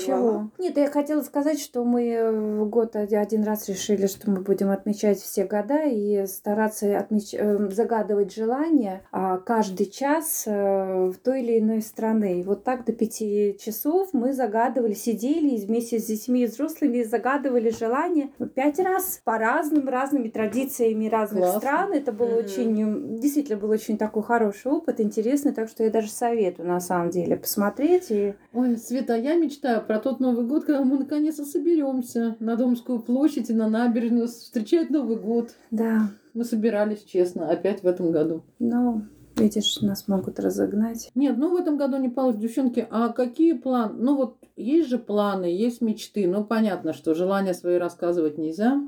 ничего. 0.42 0.50
Нет, 0.58 0.76
я 0.76 0.90
хотела 0.90 1.22
сказать, 1.22 1.60
что 1.60 1.84
мы 1.84 2.08
э, 2.08 2.30
в 2.32 2.68
год 2.68 2.96
оди- 2.96 3.14
один 3.14 3.44
раз 3.44 3.68
решили, 3.68 3.83
что 3.84 4.30
мы 4.30 4.40
будем 4.40 4.70
отмечать 4.70 5.18
все 5.20 5.44
года 5.44 5.82
и 5.84 6.26
стараться 6.26 6.86
отмеч- 6.86 7.36
э, 7.36 7.70
загадывать 7.70 8.34
желания 8.34 9.02
а, 9.12 9.38
каждый 9.38 9.86
час 9.86 10.44
э, 10.46 11.06
в 11.10 11.16
той 11.22 11.42
или 11.42 11.58
иной 11.58 11.82
страны. 11.82 12.40
И 12.40 12.42
вот 12.42 12.64
так 12.64 12.84
до 12.84 12.92
пяти 12.92 13.56
часов 13.60 14.10
мы 14.12 14.32
загадывали, 14.32 14.94
сидели 14.94 15.50
и 15.56 15.66
вместе 15.66 15.98
с 15.98 16.06
детьми 16.06 16.44
и 16.44 16.46
взрослыми 16.46 17.02
загадывали 17.02 17.70
желания 17.70 18.30
пять 18.54 18.78
раз 18.78 19.20
по 19.24 19.38
разным, 19.38 19.88
разными 19.88 20.28
традициями 20.28 21.08
разных 21.08 21.42
Классно. 21.42 21.60
стран. 21.60 21.92
Это 21.92 22.12
было 22.12 22.28
Мгм. 22.30 22.44
очень, 22.44 23.18
действительно 23.18 23.58
был 23.58 23.70
очень 23.70 23.98
такой 23.98 24.22
хороший 24.22 24.72
опыт, 24.72 25.00
интересный, 25.00 25.52
так 25.52 25.68
что 25.68 25.84
я 25.84 25.90
даже 25.90 26.08
советую 26.10 26.68
на 26.68 26.80
самом 26.80 27.10
деле 27.10 27.36
посмотреть 27.36 28.10
и 28.10 28.34
Ой, 28.52 28.76
Света, 28.76 29.14
а 29.14 29.16
я 29.16 29.34
мечтаю 29.34 29.82
про 29.84 29.98
тот 29.98 30.20
Новый 30.20 30.46
год, 30.46 30.64
когда 30.64 30.82
мы 30.84 30.98
наконец-то 30.98 31.44
соберемся 31.44 32.36
на 32.40 32.56
Домскую 32.56 33.00
площадь 33.00 33.50
и 33.50 33.54
на 33.54 33.68
набережную 33.74 34.28
встречать 34.28 34.90
Новый 34.90 35.16
год. 35.16 35.50
Да, 35.70 36.10
Мы 36.32 36.44
собирались, 36.44 37.02
честно, 37.04 37.50
опять 37.50 37.82
в 37.82 37.86
этом 37.86 38.12
году. 38.12 38.44
ну, 38.58 39.02
видишь, 39.36 39.80
нас 39.80 40.06
могут 40.06 40.38
разогнать. 40.38 41.10
Нет, 41.16 41.36
ну 41.36 41.50
в 41.50 41.56
этом 41.56 41.76
году 41.76 41.96
не 41.98 42.08
получится. 42.08 42.42
Девчонки, 42.46 42.86
а 42.90 43.08
какие 43.08 43.54
планы? 43.54 43.94
Ну 43.98 44.16
вот 44.16 44.36
есть 44.56 44.88
же 44.88 44.98
планы, 44.98 45.46
есть 45.46 45.80
мечты. 45.80 46.28
Ну 46.28 46.44
понятно, 46.44 46.92
что 46.92 47.14
желания 47.14 47.54
свои 47.54 47.76
рассказывать 47.78 48.38
нельзя. 48.38 48.80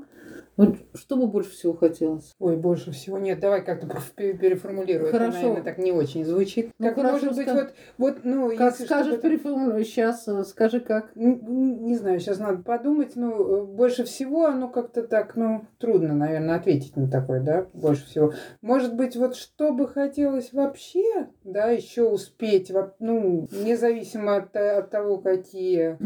Вот 0.57 0.75
что 0.95 1.15
бы 1.17 1.27
больше 1.27 1.51
всего 1.51 1.73
хотелось? 1.73 2.33
Ой, 2.39 2.57
больше 2.57 2.91
всего 2.91 3.19
нет. 3.19 3.39
Давай 3.39 3.63
как-то 3.63 3.85
проф- 3.87 4.11
пе- 4.15 4.33
переформулируй. 4.33 5.09
Это, 5.09 5.19
Хорошо. 5.19 5.37
наверное, 5.37 5.61
так 5.63 5.77
не 5.77 5.91
очень 5.91 6.25
звучит. 6.25 6.71
Ну, 6.79 6.87
как 6.87 6.95
хорошо, 6.95 7.13
может 7.25 7.35
быть, 7.37 7.47
ска- 7.47 7.53
вот, 7.55 7.73
вот, 7.97 8.17
ну, 8.23 8.49
Как 8.57 8.71
если 8.71 8.85
скажешь, 8.85 9.21
переформулируй. 9.21 9.85
Сейчас 9.85 10.25
скажи 10.49 10.79
как. 10.79 11.11
Н- 11.15 11.39
н- 11.45 11.85
Не 11.85 11.95
знаю, 11.95 12.19
сейчас 12.19 12.39
надо 12.39 12.63
подумать. 12.63 13.11
Ну, 13.15 13.31
э, 13.31 13.65
больше 13.65 14.03
всего 14.03 14.47
оно 14.47 14.67
как-то 14.67 15.03
так, 15.03 15.35
ну, 15.35 15.65
трудно, 15.77 16.15
наверное, 16.15 16.55
ответить 16.55 16.97
на 16.97 17.07
такое, 17.09 17.39
да, 17.39 17.67
больше 17.73 18.05
всего. 18.07 18.33
Может 18.61 18.95
быть, 18.95 19.15
вот 19.15 19.35
что 19.35 19.71
бы 19.71 19.87
хотелось 19.87 20.53
вообще, 20.53 21.27
да, 21.43 21.69
еще 21.69 22.09
успеть, 22.09 22.71
ну, 22.99 23.47
независимо 23.51 24.37
от, 24.37 24.55
э, 24.55 24.79
от 24.79 24.89
того, 24.89 25.19
какие 25.19 25.97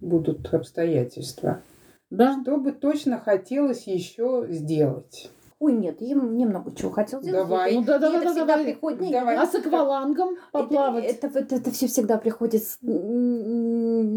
будут 0.00 0.54
обстоятельства. 0.54 1.60
Да? 2.10 2.38
Что 2.42 2.56
бы 2.56 2.72
точно 2.72 3.18
хотелось 3.18 3.86
еще 3.86 4.46
сделать? 4.48 5.30
Ой, 5.60 5.72
нет, 5.72 6.00
я 6.00 6.14
немного 6.14 6.72
чего 6.72 6.90
хотел 6.92 7.20
сделать. 7.20 7.48
Давай. 7.48 7.74
Ну 7.74 7.82
да, 7.82 7.96
это 7.96 8.00
давай, 8.10 8.26
всегда 8.26 8.44
давай. 8.46 8.64
приходит. 8.64 9.10
Давай. 9.10 9.36
А 9.36 9.44
с 9.44 9.54
аквалангом 9.56 10.36
поплавать? 10.52 11.04
Это, 11.04 11.26
это, 11.26 11.56
это, 11.56 11.70
все 11.72 11.88
всегда 11.88 12.16
приходит, 12.16 12.62
с- 12.62 12.78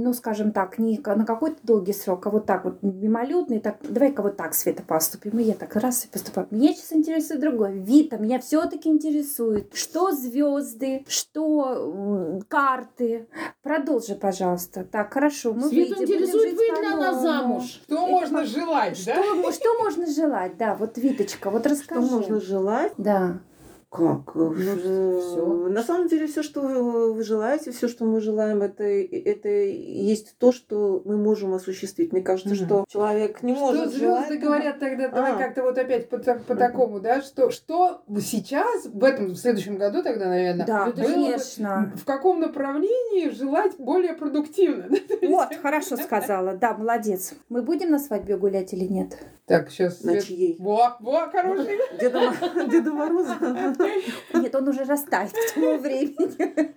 ну, 0.02 0.14
скажем 0.14 0.52
так, 0.52 0.78
не 0.78 1.00
на 1.04 1.26
какой-то 1.26 1.58
долгий 1.64 1.94
срок, 1.94 2.28
а 2.28 2.30
вот 2.30 2.46
так 2.46 2.66
вот 2.66 2.82
мимолетный. 2.82 3.60
Так, 3.60 3.78
давай-ка 3.82 4.22
вот 4.22 4.38
так, 4.38 4.54
Света, 4.54 4.84
поступим. 4.86 5.40
И 5.40 5.44
я 5.44 5.54
так 5.54 5.76
раз 5.76 6.06
и 6.06 6.08
поступаю. 6.08 6.48
Меня 6.52 6.74
сейчас 6.74 6.94
интересует 6.94 7.40
другое. 7.42 7.72
Вита 7.72 8.18
меня 8.18 8.40
все-таки 8.40 8.90
интересует. 8.90 9.74
Что 9.74 10.12
звезды, 10.12 11.06
что 11.08 12.42
карты. 12.48 13.28
Продолжи, 13.62 14.16
пожалуйста. 14.16 14.84
Так, 14.84 15.14
хорошо. 15.14 15.54
Мы 15.54 15.70
Свету 15.70 15.96
выйдем, 15.96 16.16
интересует, 16.16 16.58
выйдет 16.58 16.94
она 16.94 17.14
замуж? 17.14 17.64
Что 17.84 17.96
Это 17.96 18.08
можно 18.12 18.40
по- 18.40 18.46
желать, 18.46 19.04
да? 19.06 19.24
Что, 19.24 19.52
что 19.52 19.78
можно 19.84 20.06
желать? 20.08 20.58
Да, 20.58 20.76
вот, 20.76 20.98
Виточка, 20.98 21.50
вот 21.50 21.62
Что 21.62 21.70
расскажи. 21.70 22.02
можно 22.02 22.40
желать? 22.42 22.94
Да. 22.98 23.40
Как? 23.92 24.36
Ну, 24.36 24.54
всё. 25.20 25.68
На 25.68 25.84
самом 25.84 26.08
деле, 26.08 26.26
все, 26.26 26.44
что 26.44 26.62
вы 26.62 27.12
вы 27.14 27.24
желаете, 27.24 27.72
все, 27.72 27.90
что 27.90 28.06
мы 28.06 28.22
желаем, 28.22 28.62
это, 28.62 28.86
это 28.86 29.50
есть 29.50 30.38
то, 30.38 30.54
что 30.54 31.02
мы 31.04 31.18
можем 31.18 31.54
осуществить. 31.54 32.14
Мне 32.14 32.22
кажется, 32.22 32.56
Мгм. 32.56 32.66
что 32.66 32.86
человек 32.88 33.44
не 33.44 33.54
Что 33.54 33.66
может 33.66 33.94
желать. 33.94 34.28
звезды 34.30 34.46
говорят 34.46 34.80
тогда, 34.80 35.10
давай 35.10 35.34
А. 35.34 35.38
как-то 35.38 35.64
вот 35.64 35.78
опять 35.78 36.08
по, 36.08 36.20
по 36.20 36.56
такому, 36.56 37.02
да, 37.02 37.22
что, 37.22 37.50
что 37.52 38.02
сейчас, 38.22 38.86
в 38.86 39.04
этом, 39.04 39.32
в 39.32 39.36
следующем 39.36 39.76
году 39.76 40.02
тогда, 40.04 40.30
наверное, 40.30 40.66
Да, 40.66 40.86
было 40.86 40.94
бы- 40.94 41.02
конечно. 41.02 41.92
в 41.98 42.06
каком 42.06 42.40
направлении 42.40 43.30
желать 43.30 43.76
более 43.78 44.14
продуктивно. 44.14 44.86
Вот, 45.22 45.50
хорошо 45.62 45.98
сказала. 45.98 46.54
Да, 46.54 46.76
молодец. 46.78 47.34
Мы 47.50 47.62
будем 47.62 47.92
на 47.92 48.00
свадьбе 48.00 48.38
гулять 48.38 48.72
или 48.74 48.86
нет? 48.86 49.18
Так, 49.46 49.70
сейчас... 49.70 50.02
На 50.04 50.22
чьей? 50.22 50.56
Во, 50.60 50.96
во, 51.02 51.28
хороший. 51.30 51.78
Деда, 52.00 52.32
Деда 52.72 52.92
Мороза. 52.94 53.36
Нет, 54.34 54.56
он 54.56 54.68
уже 54.68 54.84
растает 54.84 55.32
к 55.32 55.54
тому 55.54 55.78
времени. 55.78 56.74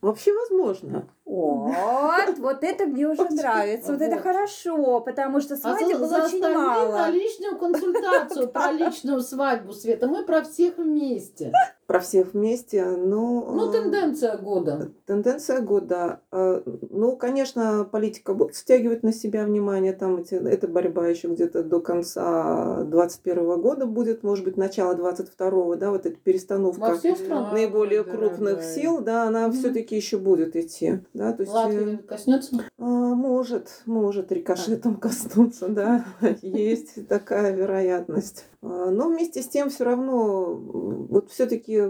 Вообще 0.00 0.32
возможно. 0.32 1.08
Вот, 1.30 2.38
вот 2.38 2.64
это 2.64 2.86
мне 2.86 3.06
уже 3.06 3.22
нравится. 3.30 3.92
Вот 3.92 4.02
это 4.02 4.18
хорошо, 4.18 5.00
потому 5.00 5.40
что 5.40 5.54
А 5.54 5.58
свадеб 5.58 5.98
за, 5.98 5.98
было 5.98 6.24
очень 6.24 6.40
мало. 6.40 6.92
на 6.92 7.10
личную 7.10 7.56
консультацию 7.56 8.48
про 8.48 8.72
личную 8.78 9.20
свадьбу, 9.20 9.72
Света. 9.72 10.08
Мы 10.08 10.24
про 10.24 10.42
всех 10.42 10.78
вместе. 10.78 11.52
Про 11.86 12.00
всех 12.00 12.34
вместе, 12.34 12.84
но... 12.84 13.48
Ну, 13.52 13.68
э, 13.68 13.72
тенденция 13.72 14.36
года. 14.38 14.90
Тенденция 15.06 15.60
года. 15.60 16.20
Э, 16.32 16.62
Ну, 16.90 17.16
конечно, 17.16 17.84
политика 17.84 18.34
будет 18.34 18.56
стягивать 18.56 19.02
на 19.04 19.12
себя 19.12 19.44
внимание. 19.44 19.92
Там 19.92 20.18
эти, 20.18 20.34
эта 20.34 20.66
борьба 20.66 21.06
еще 21.08 21.28
где-то 21.28 21.62
до 21.62 21.80
конца 21.80 22.82
21 22.84 23.60
года 23.60 23.86
будет, 23.86 24.22
может 24.22 24.44
быть, 24.44 24.56
начало 24.56 24.94
22 24.94 25.76
да, 25.76 25.90
вот 25.90 26.06
эта 26.06 26.16
перестановка 26.16 26.98
наиболее 27.52 28.04
крупных 28.04 28.62
сил, 28.64 29.00
да, 29.00 29.24
она 29.24 29.50
все-таки 29.52 29.94
еще 29.96 30.18
будет 30.18 30.56
идти. 30.56 31.00
Да, 31.20 31.34
то 31.34 31.42
есть, 31.42 31.52
э, 31.52 31.54
Латвии 31.54 31.96
коснется? 31.96 32.64
а, 32.78 32.82
может, 32.82 33.82
может 33.84 34.32
рикошетом 34.32 34.96
коснуться, 34.96 35.68
да, 35.68 36.06
есть 36.40 37.06
такая 37.08 37.54
вероятность. 37.54 38.46
А, 38.62 38.90
Но 38.90 39.10
вместе 39.10 39.42
с 39.42 39.48
тем 39.48 39.68
все 39.68 39.84
равно, 39.84 40.52
м, 40.52 41.06
вот 41.08 41.28
все-таки 41.30 41.82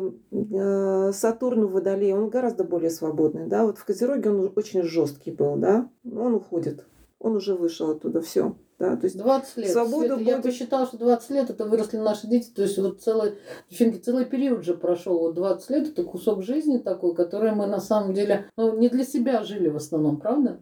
Сатурн 1.12 1.66
в 1.66 1.72
Водолее, 1.72 2.16
он 2.16 2.28
гораздо 2.28 2.64
более 2.64 2.90
свободный, 2.90 3.46
да, 3.46 3.64
вот 3.64 3.78
в 3.78 3.84
Козероге 3.84 4.30
он 4.30 4.52
очень 4.56 4.82
жесткий 4.82 5.30
был, 5.30 5.54
да, 5.54 5.88
он 6.04 6.34
уходит, 6.34 6.86
он 7.20 7.36
уже 7.36 7.54
вышел 7.54 7.90
оттуда, 7.90 8.20
все, 8.22 8.56
да, 8.80 8.96
то 8.96 9.04
есть 9.04 9.18
20 9.18 9.56
лет. 9.58 9.70
Свобода 9.70 10.16
Света, 10.16 10.22
Я 10.22 10.38
посчитала, 10.38 10.86
что 10.86 10.96
20 10.96 11.30
лет 11.30 11.50
это 11.50 11.66
выросли 11.66 11.98
наши 11.98 12.26
дети. 12.26 12.48
То 12.48 12.62
есть 12.62 12.78
вот 12.78 13.02
целый, 13.02 13.34
девчонки, 13.68 13.98
целый 13.98 14.24
период 14.24 14.64
же 14.64 14.72
прошел. 14.72 15.18
Вот 15.18 15.34
20 15.34 15.70
лет 15.70 15.88
это 15.88 16.02
кусок 16.02 16.42
жизни 16.42 16.78
такой, 16.78 17.14
который 17.14 17.52
мы 17.52 17.66
на 17.66 17.78
самом 17.78 18.14
деле 18.14 18.46
ну, 18.56 18.78
не 18.78 18.88
для 18.88 19.04
себя 19.04 19.44
жили 19.44 19.68
в 19.68 19.76
основном, 19.76 20.16
правда? 20.16 20.60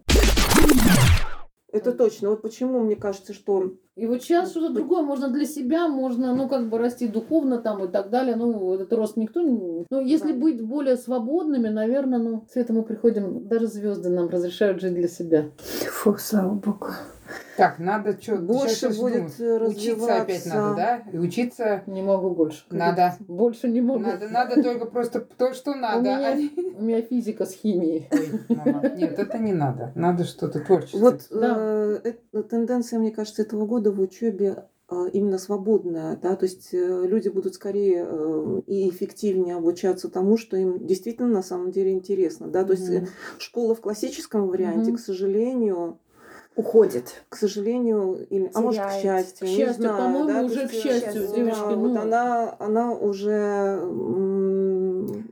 это 1.70 1.92
точно. 1.92 2.30
Вот 2.30 2.42
почему 2.42 2.80
мне 2.80 2.96
кажется, 2.96 3.32
что 3.32 3.74
И 3.94 4.06
вот 4.06 4.22
сейчас 4.22 4.50
что-то 4.50 4.74
другое. 4.74 5.02
Можно 5.02 5.28
для 5.28 5.44
себя, 5.44 5.86
можно, 5.86 6.34
ну, 6.34 6.48
как 6.48 6.68
бы 6.68 6.78
расти 6.78 7.06
духовно 7.06 7.58
там 7.58 7.84
и 7.84 7.88
так 7.88 8.10
далее. 8.10 8.34
Ну, 8.34 8.74
этот 8.74 8.92
рост 8.94 9.16
никто 9.16 9.42
не... 9.42 9.86
Ну, 9.88 10.00
если 10.00 10.32
Да. 10.32 10.40
быть 10.40 10.60
более 10.60 10.96
свободными, 10.96 11.68
наверное, 11.68 12.18
ну, 12.18 12.46
с 12.52 12.56
этим 12.56 12.76
мы 12.76 12.82
приходим, 12.82 13.46
даже 13.46 13.68
звезды 13.68 14.08
нам 14.08 14.28
разрешают 14.28 14.80
жить 14.80 14.94
для 14.94 15.06
себя. 15.08 15.50
Фу, 15.58 16.16
слава 16.18 16.54
богу. 16.54 16.88
Так, 17.56 17.78
надо 17.78 18.20
что 18.20 18.36
больше 18.36 18.88
будет 18.90 19.38
э, 19.40 19.58
Учиться 19.66 20.22
опять 20.22 20.46
надо, 20.46 20.60
развиваться. 20.70 20.74
да? 20.76 21.02
И 21.12 21.18
учиться 21.18 21.82
Не 21.86 22.02
могу 22.02 22.30
больше. 22.30 22.64
надо. 22.70 23.16
Больше 23.26 23.68
не 23.68 23.80
могу. 23.80 24.00
Надо, 24.00 24.28
надо 24.28 24.62
только 24.62 24.86
просто 24.86 25.20
то, 25.20 25.52
что 25.52 25.72
У 25.72 25.74
надо. 25.74 26.00
меня, 26.02 26.28
а 26.28 26.34
не- 26.34 26.50
у 26.78 26.82
меня 26.82 27.02
физика 27.02 27.44
с 27.46 27.52
химией. 27.52 28.08
Ой, 28.10 28.40
мама, 28.56 28.88
Нет, 28.96 29.18
это 29.18 29.38
не 29.38 29.52
надо. 29.52 29.92
Надо 29.94 30.24
что-то 30.24 30.60
творческое. 30.60 30.98
Вот 31.00 31.26
Да. 31.30 32.00
э, 32.02 32.12
тенденция, 32.48 32.98
мне 32.98 33.10
кажется, 33.10 33.42
этого 33.42 33.66
года 33.66 33.90
в 33.90 34.00
учебе 34.00 34.64
э, 34.90 34.94
именно 35.12 35.36
свободная, 35.38 36.16
да, 36.16 36.34
то 36.34 36.46
есть 36.46 36.72
э, 36.72 37.04
люди 37.06 37.28
будут 37.28 37.54
скорее 37.54 38.06
э, 38.08 38.60
и 38.66 38.88
эффективнее 38.88 39.56
обучаться 39.56 40.08
тому, 40.08 40.38
что 40.38 40.56
им 40.56 40.86
действительно 40.86 41.28
на 41.28 41.42
самом 41.42 41.72
деле 41.72 41.92
интересно, 41.92 42.46
да, 42.48 42.64
то 42.64 42.72
есть 42.72 42.88
э, 42.88 43.00
Мгм. 43.00 43.08
школа 43.38 43.74
в 43.74 43.80
классическом 43.82 44.48
варианте, 44.48 44.90
Мгм. 44.92 44.96
к 44.96 45.00
сожалению, 45.00 45.98
Уходит. 46.58 47.22
к 47.28 47.36
сожалению, 47.36 48.26
или, 48.30 48.50
а 48.52 48.60
может 48.60 48.84
к 48.84 48.90
счастью, 49.00 49.46
К 49.46 49.50
не 49.50 49.56
счастью, 49.56 49.74
знаю, 49.74 49.96
по-моему, 49.96 50.28
да, 50.28 50.42
уже 50.42 50.66
к 50.66 50.72
счастью, 50.72 51.28
да, 51.28 51.36
девочки, 51.36 51.74
вот 51.74 51.92
ну. 51.92 52.00
она, 52.00 52.56
она 52.58 52.92
уже, 52.92 53.80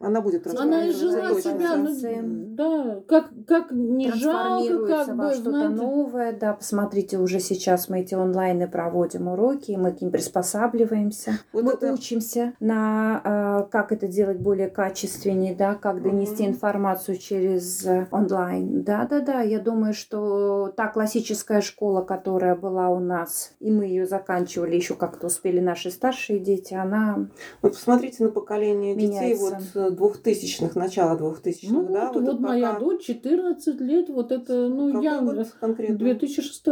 она 0.00 0.20
будет 0.20 0.46
Она 0.46 0.54
трансформироваться, 0.54 1.42
себя, 1.42 2.22
ну, 2.22 2.44
да, 2.56 3.00
как, 3.08 3.30
как 3.46 3.70
не 3.70 4.10
жалко, 4.12 4.66
трансформируется 4.66 5.06
как 5.06 5.16
бы, 5.16 5.32
что-то 5.34 5.50
знаете. 5.50 5.68
новое. 5.74 6.32
Да, 6.32 6.52
посмотрите, 6.54 7.18
уже 7.18 7.40
сейчас 7.40 7.88
мы 7.88 8.00
эти 8.00 8.14
онлайны 8.14 8.68
проводим 8.68 9.28
уроки, 9.28 9.72
мы 9.78 9.92
к 9.92 10.00
ним 10.00 10.10
приспосабливаемся. 10.10 11.38
Вот 11.52 11.64
мы 11.64 11.72
это- 11.72 11.92
учимся 11.92 12.52
на 12.60 13.20
э, 13.24 13.70
как 13.70 13.92
это 13.92 14.06
делать 14.08 14.38
более 14.38 14.68
качественнее, 14.68 15.54
да, 15.54 15.74
как 15.74 16.02
донести 16.02 16.42
Мгм. 16.44 16.52
информацию 16.52 17.18
через 17.18 17.84
э, 17.86 18.06
онлайн. 18.10 18.82
Да, 18.82 19.06
да, 19.08 19.20
да. 19.20 19.40
Я 19.42 19.58
думаю, 19.60 19.94
что 19.94 20.72
та 20.76 20.88
классическая 20.88 21.60
школа, 21.60 22.02
которая 22.02 22.54
была 22.54 22.88
у 22.88 22.98
нас, 23.00 23.52
и 23.60 23.70
мы 23.70 23.84
ее 23.86 24.06
заканчивали 24.06 24.76
еще 24.76 24.94
как-то 24.94 25.26
успели 25.26 25.60
наши 25.60 25.90
старшие 25.90 26.38
дети, 26.38 26.74
она 26.74 27.26
Вот 27.62 27.72
посмотрите 27.72 28.24
на 28.24 28.30
поколение 28.30 28.94
детей 28.94 29.34
вот 29.34 29.54
Меняется. 29.58 29.86
э, 29.86 29.90
двухтысячных, 29.90 30.76
начала 30.76 31.16
двухтысячных, 31.16 31.72
Ну 31.72 31.92
да, 31.92 32.12
вот, 32.12 32.22
вот, 32.22 32.34
это 32.34 32.42
моя 32.42 32.68
пока- 32.74 32.80
дочь 32.80 33.04
14 33.04 33.80
лет, 33.80 34.08
вот 34.08 34.32
это, 34.32 34.68
ну 34.68 34.88
Какой 34.92 35.04
я 35.04 35.20
год 35.20 35.46
конкретно? 35.60 35.96
2006. 35.96 36.64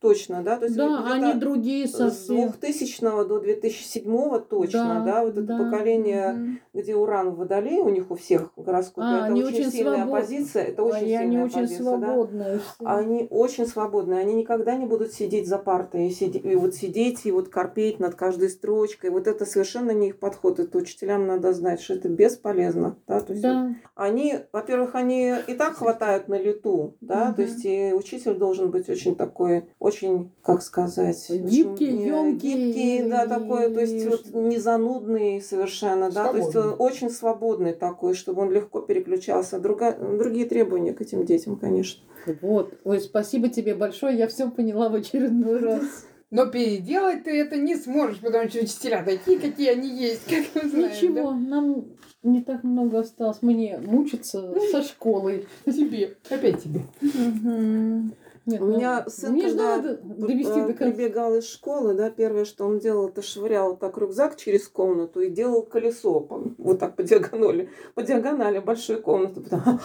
Точно, 0.00 0.42
да? 0.42 0.56
То 0.58 0.66
есть 0.66 0.76
Да, 0.76 0.88
где-то 1.00 1.10
они 1.14 1.40
другие 1.40 1.88
с 1.88 1.92
совсем. 1.92 2.50
2000 2.50 3.24
до 3.26 3.40
2007 3.40 4.40
точно, 4.40 5.02
Да, 5.06 5.12
да, 5.12 5.22
вот 5.24 5.32
это 5.38 5.42
да. 5.42 5.56
поколение, 5.56 6.32
Мгм. 6.32 6.60
где 6.74 6.94
Уран 6.94 7.30
в 7.30 7.36
Водолее 7.38 7.80
у 7.80 7.88
них 7.88 8.10
у 8.10 8.14
всех 8.14 8.50
в 8.56 8.62
гороскопе, 8.62 9.06
А, 9.06 9.16
это 9.16 9.24
они 9.26 9.42
очень, 9.42 9.60
очень 9.60 9.70
сильная 9.70 9.96
свободны. 10.04 10.20
позиция, 10.20 10.62
это 10.64 10.82
очень 10.82 10.96
они 10.98 11.08
сильная 11.16 11.44
очень 11.46 11.60
позиция, 11.60 11.78
да. 11.96 12.06
свободные. 12.06 12.58
все. 12.58 12.86
Они 12.86 13.26
очень 13.30 13.66
свободные, 13.66 14.20
они 14.20 14.34
никогда 14.34 14.76
не 14.76 14.84
будут 14.84 15.12
сидеть 15.14 15.48
за 15.48 15.56
партой 15.58 16.08
и, 16.08 16.10
сиди- 16.10 16.38
и 16.40 16.54
вот 16.56 16.74
сидеть 16.74 17.24
и 17.24 17.32
вот 17.32 17.48
корпеть 17.48 17.98
над 17.98 18.14
каждой 18.16 18.50
строчкой. 18.50 19.08
Вот 19.08 19.26
это 19.26 19.46
совершенно 19.46 19.92
не 19.92 20.08
их 20.08 20.18
подход. 20.18 20.58
Это 20.60 20.76
учителям 20.76 21.26
надо 21.26 21.54
знать, 21.54 21.80
что 21.80 21.94
это 21.94 22.10
бесполезно. 22.10 22.96
Да? 23.08 23.20
То 23.20 23.32
есть 23.32 23.44
вот 23.44 23.52
Да. 23.52 23.74
они, 23.94 24.34
во-первых, 24.52 24.94
они 24.94 25.32
и 25.46 25.54
так 25.54 25.76
хватают 25.76 26.28
на 26.28 26.34
лету, 26.38 26.96
да, 27.00 27.32
то 27.32 27.40
Мгм. 27.40 27.50
есть 27.50 27.64
и 27.64 27.92
учитель 27.94 28.34
должен 28.34 28.70
быть 28.70 28.90
очень 28.90 29.16
такой, 29.16 29.64
очень, 29.78 29.95
как 30.42 30.62
сказать, 30.62 31.24
Гибкий, 31.30 31.64
очень, 31.88 32.02
э, 32.02 32.06
ёмкий 32.08 32.72
гибкий, 32.72 33.08
да, 33.08 33.26
такой, 33.26 33.70
то 33.72 33.80
есть 33.80 34.06
вот 34.06 34.34
не 34.34 34.58
занудный 34.58 35.40
совершенно, 35.40 36.10
да, 36.10 36.28
то 36.30 36.36
есть 36.36 36.48
он 36.56 36.62
Свободный. 36.62 36.86
очень 36.86 37.10
свободный 37.10 37.72
такой, 37.72 38.14
чтобы 38.14 38.42
он 38.42 38.50
легко 38.52 38.80
переключался. 38.80 39.58
Друга- 39.58 39.96
другие 39.98 40.46
требования 40.46 40.92
к 40.92 41.00
этим 41.00 41.24
детям, 41.24 41.56
конечно. 41.56 42.02
Вот. 42.40 42.74
Ой, 42.84 43.00
спасибо 43.00 43.48
тебе 43.48 43.74
большое, 43.74 44.16
я 44.16 44.26
все 44.28 44.50
поняла 44.50 44.88
в 44.88 44.94
очередной 44.94 45.60
раз. 45.60 46.06
Но 46.30 46.46
переделать 46.46 47.22
ты 47.22 47.30
это 47.40 47.56
не 47.56 47.76
сможешь, 47.76 48.18
потому 48.18 48.48
что 48.48 48.58
учителя 48.58 49.04
такие, 49.04 49.38
какие 49.38 49.70
они 49.70 49.88
есть, 49.88 50.24
как 50.24 50.44
мы 50.60 50.68
знаем. 50.68 50.90
Ничего, 50.90 51.30
нам 51.32 51.84
не 52.24 52.42
так 52.42 52.64
много 52.64 52.98
осталось. 52.98 53.40
Мне 53.42 53.78
мучиться 53.78 54.52
со 54.72 54.82
школой. 54.82 55.46
да? 55.64 55.72
Тебе. 55.72 56.16
Опять 56.28 56.64
тебе. 56.64 56.80
Мгм. 57.00 58.12
Нет, 58.46 58.60
У 58.60 58.66
ну, 58.66 58.76
меня 58.76 59.04
сын, 59.08 59.32
мне 59.32 59.42
когда 59.42 59.78
довести 59.80 60.52
Э, 60.60 60.66
до 60.68 60.72
конца. 60.74 60.84
прибегал 60.96 61.34
из 61.34 61.48
школы, 61.48 61.94
да, 61.94 62.10
первое, 62.10 62.44
что 62.44 62.64
он 62.64 62.78
делал, 62.78 63.08
это 63.08 63.20
швырял 63.20 63.76
так 63.76 63.98
рюкзак 63.98 64.36
через 64.36 64.68
комнату 64.68 65.20
и 65.20 65.30
делал 65.30 65.62
колесо 65.62 66.20
по- 66.20 66.42
вот 66.58 66.78
так 66.78 66.94
по 66.94 67.02
диагонали, 67.02 67.68
по 67.94 68.02
диагонали 68.04 68.60
большой 68.60 69.00
комнаты, 69.02 69.40
потом 69.40 69.80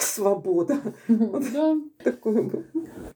свобода, 0.00 0.78
Да. 1.08 1.76
такой 2.02 2.42
был, 2.42 2.64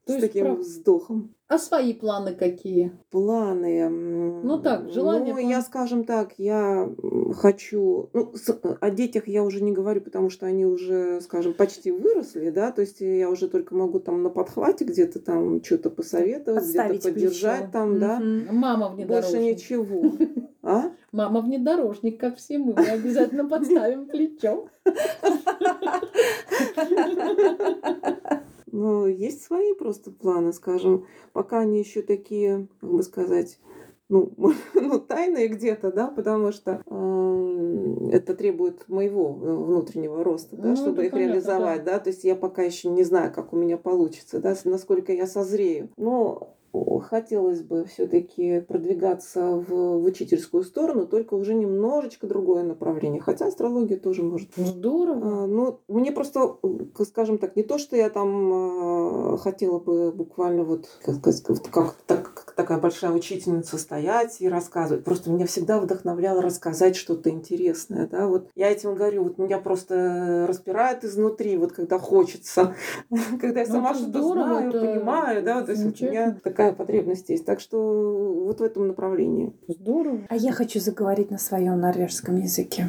То 0.05 0.19
с 0.19 0.21
таким 0.21 0.57
вздохом. 0.57 1.35
А 1.55 1.59
свои 1.59 1.95
планы 1.95 2.35
какие? 2.35 2.91
Планы. 3.13 3.89
Ну 3.89 4.59
так, 4.59 4.91
желания, 4.91 5.33
Ну, 5.33 5.39
планы. 5.39 5.51
я, 5.51 5.63
скажем 5.63 6.05
так, 6.05 6.33
я 6.37 6.91
хочу... 7.37 8.11
Ну, 8.13 8.33
с- 8.35 8.59
о 8.81 8.91
детях 8.91 9.29
я 9.29 9.45
уже 9.45 9.63
не 9.63 9.71
говорю, 9.71 10.01
потому 10.01 10.31
что 10.31 10.47
они 10.47 10.67
уже, 10.67 11.21
скажем, 11.21 11.55
почти 11.55 11.93
выросли, 11.93 12.51
да, 12.51 12.73
то 12.73 12.81
есть 12.81 13.01
я 13.01 13.31
уже 13.31 13.49
только 13.49 13.77
могу 13.77 14.01
там 14.01 14.25
на 14.25 14.31
подхвате 14.31 14.85
где-то 14.85 15.21
там 15.21 15.63
что-то 15.63 15.91
посоветовать, 15.91 16.65
где-то 16.69 16.99
поддержать 17.09 17.59
плечо. 17.61 17.73
там, 17.73 18.01
да. 18.01 18.21
Мама 18.51 18.89
внедорожник. 18.89 19.33
Больше 19.33 19.55
ничего. 19.55 20.13
А? 20.67 20.93
Мама 21.13 21.43
внедорожник, 21.43 22.19
как 22.19 22.39
все 22.39 22.57
мы. 22.57 22.73
Мы 22.73 22.87
обязательно 22.89 23.47
подставим 23.47 24.07
плечо. 24.07 24.67
Ну, 28.75 29.07
есть 29.07 29.45
свои 29.45 29.73
просто 29.73 30.11
планы, 30.11 30.53
скажем, 30.53 31.07
пока 31.33 31.61
они 31.61 31.79
еще 31.79 32.03
такие, 32.03 32.67
как 32.81 32.91
бы 32.91 33.05
сказать, 33.05 33.61
ну, 34.09 34.33
ну 34.75 34.99
тайные 34.99 35.47
где-то, 35.47 35.93
да, 35.93 36.09
потому 36.09 36.51
что 36.51 36.83
э, 36.85 38.09
это 38.11 38.35
требует 38.35 38.89
моего 38.89 39.39
э, 39.41 39.55
внутреннего 39.55 40.25
роста, 40.25 40.57
да, 40.57 40.71
Ну, 40.71 40.77
чтобы 40.77 41.07
их 41.07 41.13
понятно, 41.13 41.33
реализовать, 41.35 41.85
да. 41.85 42.01
то 42.01 42.11
есть 42.11 42.25
я 42.25 42.35
пока 42.35 42.63
еще 42.63 42.89
не 42.89 43.05
знаю, 43.05 43.33
как 43.33 43.53
у 43.53 43.57
меня 43.57 43.79
получится, 43.79 44.41
да, 44.41 44.57
насколько 44.65 45.13
я 45.13 45.29
созрею. 45.29 45.91
Но 45.97 46.57
хотелось 47.01 47.63
бы 47.63 47.85
все-таки 47.85 48.61
продвигаться 48.61 49.57
в, 49.57 49.69
в 49.69 50.05
учительскую 50.05 50.63
сторону, 50.65 51.07
только 51.07 51.35
уже 51.35 51.55
немножечко 51.55 52.27
другое 52.27 52.63
направление. 52.63 53.21
Хотя 53.21 53.47
астрология 53.47 53.99
тоже 53.99 54.23
может 54.23 54.51
Здорово. 54.57 55.45
а, 55.45 55.47
Ну, 55.47 55.81
мне 55.89 56.13
просто, 56.13 56.57
скажем 57.03 57.39
так, 57.39 57.57
не 57.57 57.63
то, 57.63 57.79
что 57.79 57.97
я 57.97 58.11
там 58.11 58.53
а, 58.53 59.37
хотела 59.39 59.79
бы 59.79 60.13
буквально 60.13 60.65
вот, 60.65 60.87
как, 61.05 61.23
как, 61.71 61.97
так, 62.07 62.44
такая 62.55 62.79
большая 62.79 63.13
учительница 63.13 63.79
стоять 63.79 64.41
и 64.41 64.49
рассказывать. 64.49 65.05
Просто 65.05 65.31
меня 65.31 65.47
всегда 65.47 65.81
вдохновляло 65.81 66.43
рассказать 66.43 66.97
что-то 66.97 67.31
интересное. 67.31 68.07
Да? 68.07 68.27
Вот 68.27 68.49
я 68.55 68.71
этим 68.71 68.95
говорю, 68.95 69.25
вот 69.25 69.39
меня 69.39 69.59
просто 69.59 70.47
распирает 70.49 71.05
изнутри, 71.05 71.57
вот 71.57 71.73
когда 71.73 71.99
хочется, 71.99 72.75
когда 73.41 73.61
я 73.61 73.67
Ну, 73.67 73.73
сама 73.73 73.95
что-то 73.95 74.23
знаю, 74.23 74.73
понимаю, 74.73 75.43
да, 75.43 75.63
то 75.63 75.73
есть 75.73 75.85
вот 75.85 76.01
у 76.01 76.05
меня 76.05 76.37
такая 76.43 76.73
потребность 76.73 77.29
есть. 77.31 77.45
Так 77.45 77.61
что 77.61 78.45
вот 78.47 78.61
в 78.61 78.63
этом 78.63 78.89
направлении. 78.89 79.53
Здорово. 79.69 80.21
А 80.29 80.37
я 80.37 80.53
хочу 80.53 80.81
заговорить 80.81 81.31
на 81.31 81.39
своем 81.39 81.81
норвежском 81.81 82.37
языке. 82.37 82.89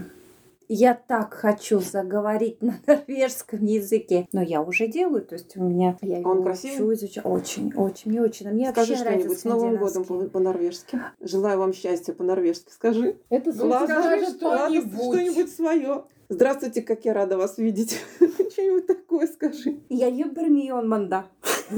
Я 0.67 0.93
так 0.95 1.33
хочу 1.33 1.79
заговорить 1.79 2.61
на 2.61 2.79
норвежском 2.87 3.63
языке, 3.65 4.27
но 4.31 4.41
я 4.41 4.61
уже 4.61 4.87
делаю, 4.87 5.23
то 5.23 5.35
есть 5.35 5.55
у 5.57 5.63
меня 5.63 5.97
я 6.01 6.19
Он 6.21 6.43
красивый? 6.43 6.95
изучаю. 6.95 7.27
Очень, 7.27 7.73
очень, 7.75 8.11
мне 8.11 8.21
очень. 8.21 8.49
Мне 8.49 8.71
Скажи 8.71 8.95
что-нибудь 8.95 9.39
с 9.39 9.43
Новым 9.43 9.77
годом 9.77 10.05
по-норвежски. 10.29 11.01
Желаю 11.19 11.59
вам 11.59 11.73
счастья 11.73 12.13
по-норвежски. 12.13 12.71
Скажи. 12.71 13.17
Это 13.29 13.51
Ладно, 13.63 14.01
скажи 14.01 14.25
что-нибудь. 14.27 14.93
что-нибудь 14.93 15.53
свое. 15.53 16.03
Здравствуйте, 16.29 16.81
как 16.81 17.05
я 17.05 17.13
рада 17.13 17.37
вас 17.37 17.57
видеть. 17.59 17.99
Что-нибудь 18.19 18.87
такое 18.87 19.27
скажи. 19.27 19.79
Я 19.89 20.07
ебер 20.07 20.49
мион 20.49 20.89
манда. 20.89 21.25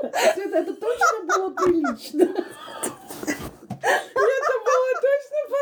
Это 0.00 0.72
точно 0.74 1.24
было 1.26 1.50
прилично. 1.50 2.22
Это 2.22 2.44
было 4.64 4.92
точно 5.00 5.38
по 5.48 5.56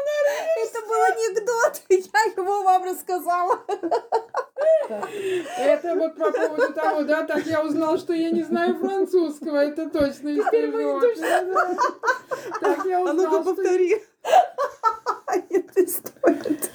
Это 0.62 0.78
был 0.85 0.85
анекдот, 1.04 1.82
я 1.88 2.42
его 2.42 2.62
вам 2.62 2.84
рассказала. 2.84 3.60
Это 5.58 5.94
вот 5.96 6.16
по 6.16 6.30
поводу 6.30 6.72
того, 6.72 7.02
да, 7.02 7.24
так 7.24 7.46
я 7.46 7.62
узнала, 7.62 7.98
что 7.98 8.12
я 8.12 8.30
не 8.30 8.42
знаю 8.42 8.78
французского, 8.78 9.64
это 9.64 9.88
точно 9.90 10.28
из 10.28 10.44
не. 10.50 11.00
Так 12.60 12.84
я 12.84 12.98
А 12.98 13.02
узнала, 13.02 13.12
ну-ка 13.12 13.42
повтори. 13.42 14.02
Это 15.50 15.86
стоит. 15.86 16.70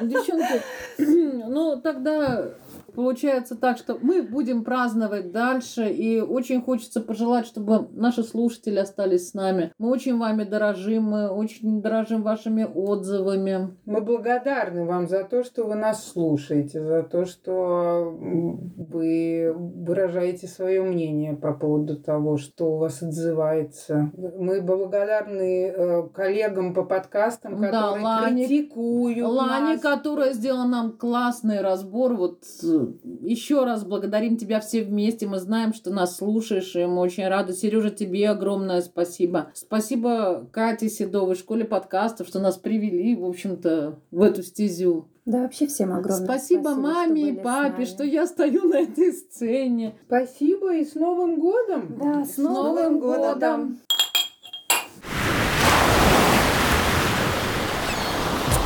Девчонки, 0.00 0.62
ну 0.98 1.80
тогда 1.80 2.54
получается 2.94 3.56
так, 3.56 3.78
что 3.78 3.98
мы 4.00 4.22
будем 4.22 4.64
праздновать 4.64 5.32
дальше, 5.32 5.88
и 5.90 6.20
очень 6.20 6.62
хочется 6.62 7.00
пожелать, 7.00 7.46
чтобы 7.46 7.88
наши 7.92 8.22
слушатели 8.22 8.78
остались 8.78 9.30
с 9.30 9.34
нами. 9.34 9.72
Мы 9.78 9.90
очень 9.90 10.18
вами 10.18 10.44
дорожим, 10.44 11.04
мы 11.04 11.28
очень 11.28 11.82
дорожим 11.82 12.22
вашими 12.22 12.64
отзывами. 12.64 13.76
Мы 13.84 14.00
благодарны 14.00 14.84
вам 14.84 15.08
за 15.08 15.24
то, 15.24 15.42
что 15.44 15.64
вы 15.64 15.74
нас 15.74 16.04
слушаете, 16.06 16.82
за 16.84 17.02
то, 17.02 17.24
что 17.24 18.14
вы 18.16 19.52
выражаете 19.54 20.46
свое 20.46 20.82
мнение 20.82 21.34
по 21.34 21.52
поводу 21.52 21.96
того, 21.96 22.36
что 22.36 22.74
у 22.74 22.78
вас 22.78 23.02
отзывается. 23.02 24.10
Мы 24.16 24.60
благодарны 24.60 25.66
э, 25.68 26.02
коллегам 26.14 26.74
по 26.74 26.84
подкастам, 26.84 27.60
Да, 27.60 27.70
которые 27.70 28.04
Лане- 28.04 28.46
критикуют 28.46 29.18
Лане, 29.28 29.74
нас. 29.74 29.80
которая 29.80 30.32
сделала 30.32 30.66
нам 30.66 30.92
классный 30.92 31.60
разбор, 31.60 32.14
вот 32.14 32.42
э, 32.62 32.81
еще 33.20 33.64
раз 33.64 33.84
благодарим 33.84 34.36
тебя 34.36 34.60
все 34.60 34.82
вместе. 34.82 35.26
Мы 35.26 35.38
знаем, 35.38 35.72
что 35.72 35.90
нас 35.90 36.16
слушаешь, 36.16 36.74
и 36.76 36.84
мы 36.86 37.00
очень 37.00 37.26
рады. 37.28 37.52
Сережа, 37.52 37.90
тебе 37.90 38.30
огромное 38.30 38.82
спасибо. 38.82 39.50
Спасибо 39.54 40.48
Кате 40.52 40.88
Седовой, 40.88 41.36
школе 41.36 41.64
подкастов, 41.64 42.28
что 42.28 42.40
нас 42.40 42.56
привели, 42.56 43.14
в 43.16 43.24
общем-то, 43.24 43.98
в 44.10 44.22
эту 44.22 44.42
стезю. 44.42 45.08
Да, 45.24 45.42
вообще 45.42 45.68
всем 45.68 45.92
огромное 45.92 46.24
спасибо, 46.26 46.62
спасибо, 46.70 46.80
маме 46.80 47.28
и 47.28 47.32
папе, 47.32 47.84
что 47.84 48.02
я 48.02 48.26
стою 48.26 48.64
на 48.64 48.80
этой 48.80 49.12
сцене. 49.12 49.94
Спасибо 50.06 50.74
и 50.74 50.84
с 50.84 50.94
Новым 50.96 51.38
годом! 51.38 51.96
Да, 52.00 52.24
с, 52.24 52.34
С 52.34 52.38
Новым 52.38 52.74
Новым 52.74 52.98
годом. 52.98 53.32
годом! 53.34 53.78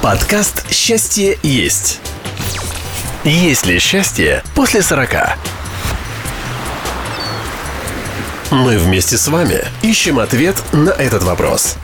Подкаст 0.02 0.70
«Счастье 0.70 1.36
есть». 1.42 2.00
Есть 3.26 3.66
ли 3.66 3.80
счастье 3.80 4.44
после 4.54 4.82
40? 4.82 5.36
Мы 8.52 8.78
вместе 8.78 9.18
с 9.18 9.26
вами 9.26 9.64
ищем 9.82 10.20
ответ 10.20 10.62
на 10.72 10.90
этот 10.90 11.24
вопрос. 11.24 11.76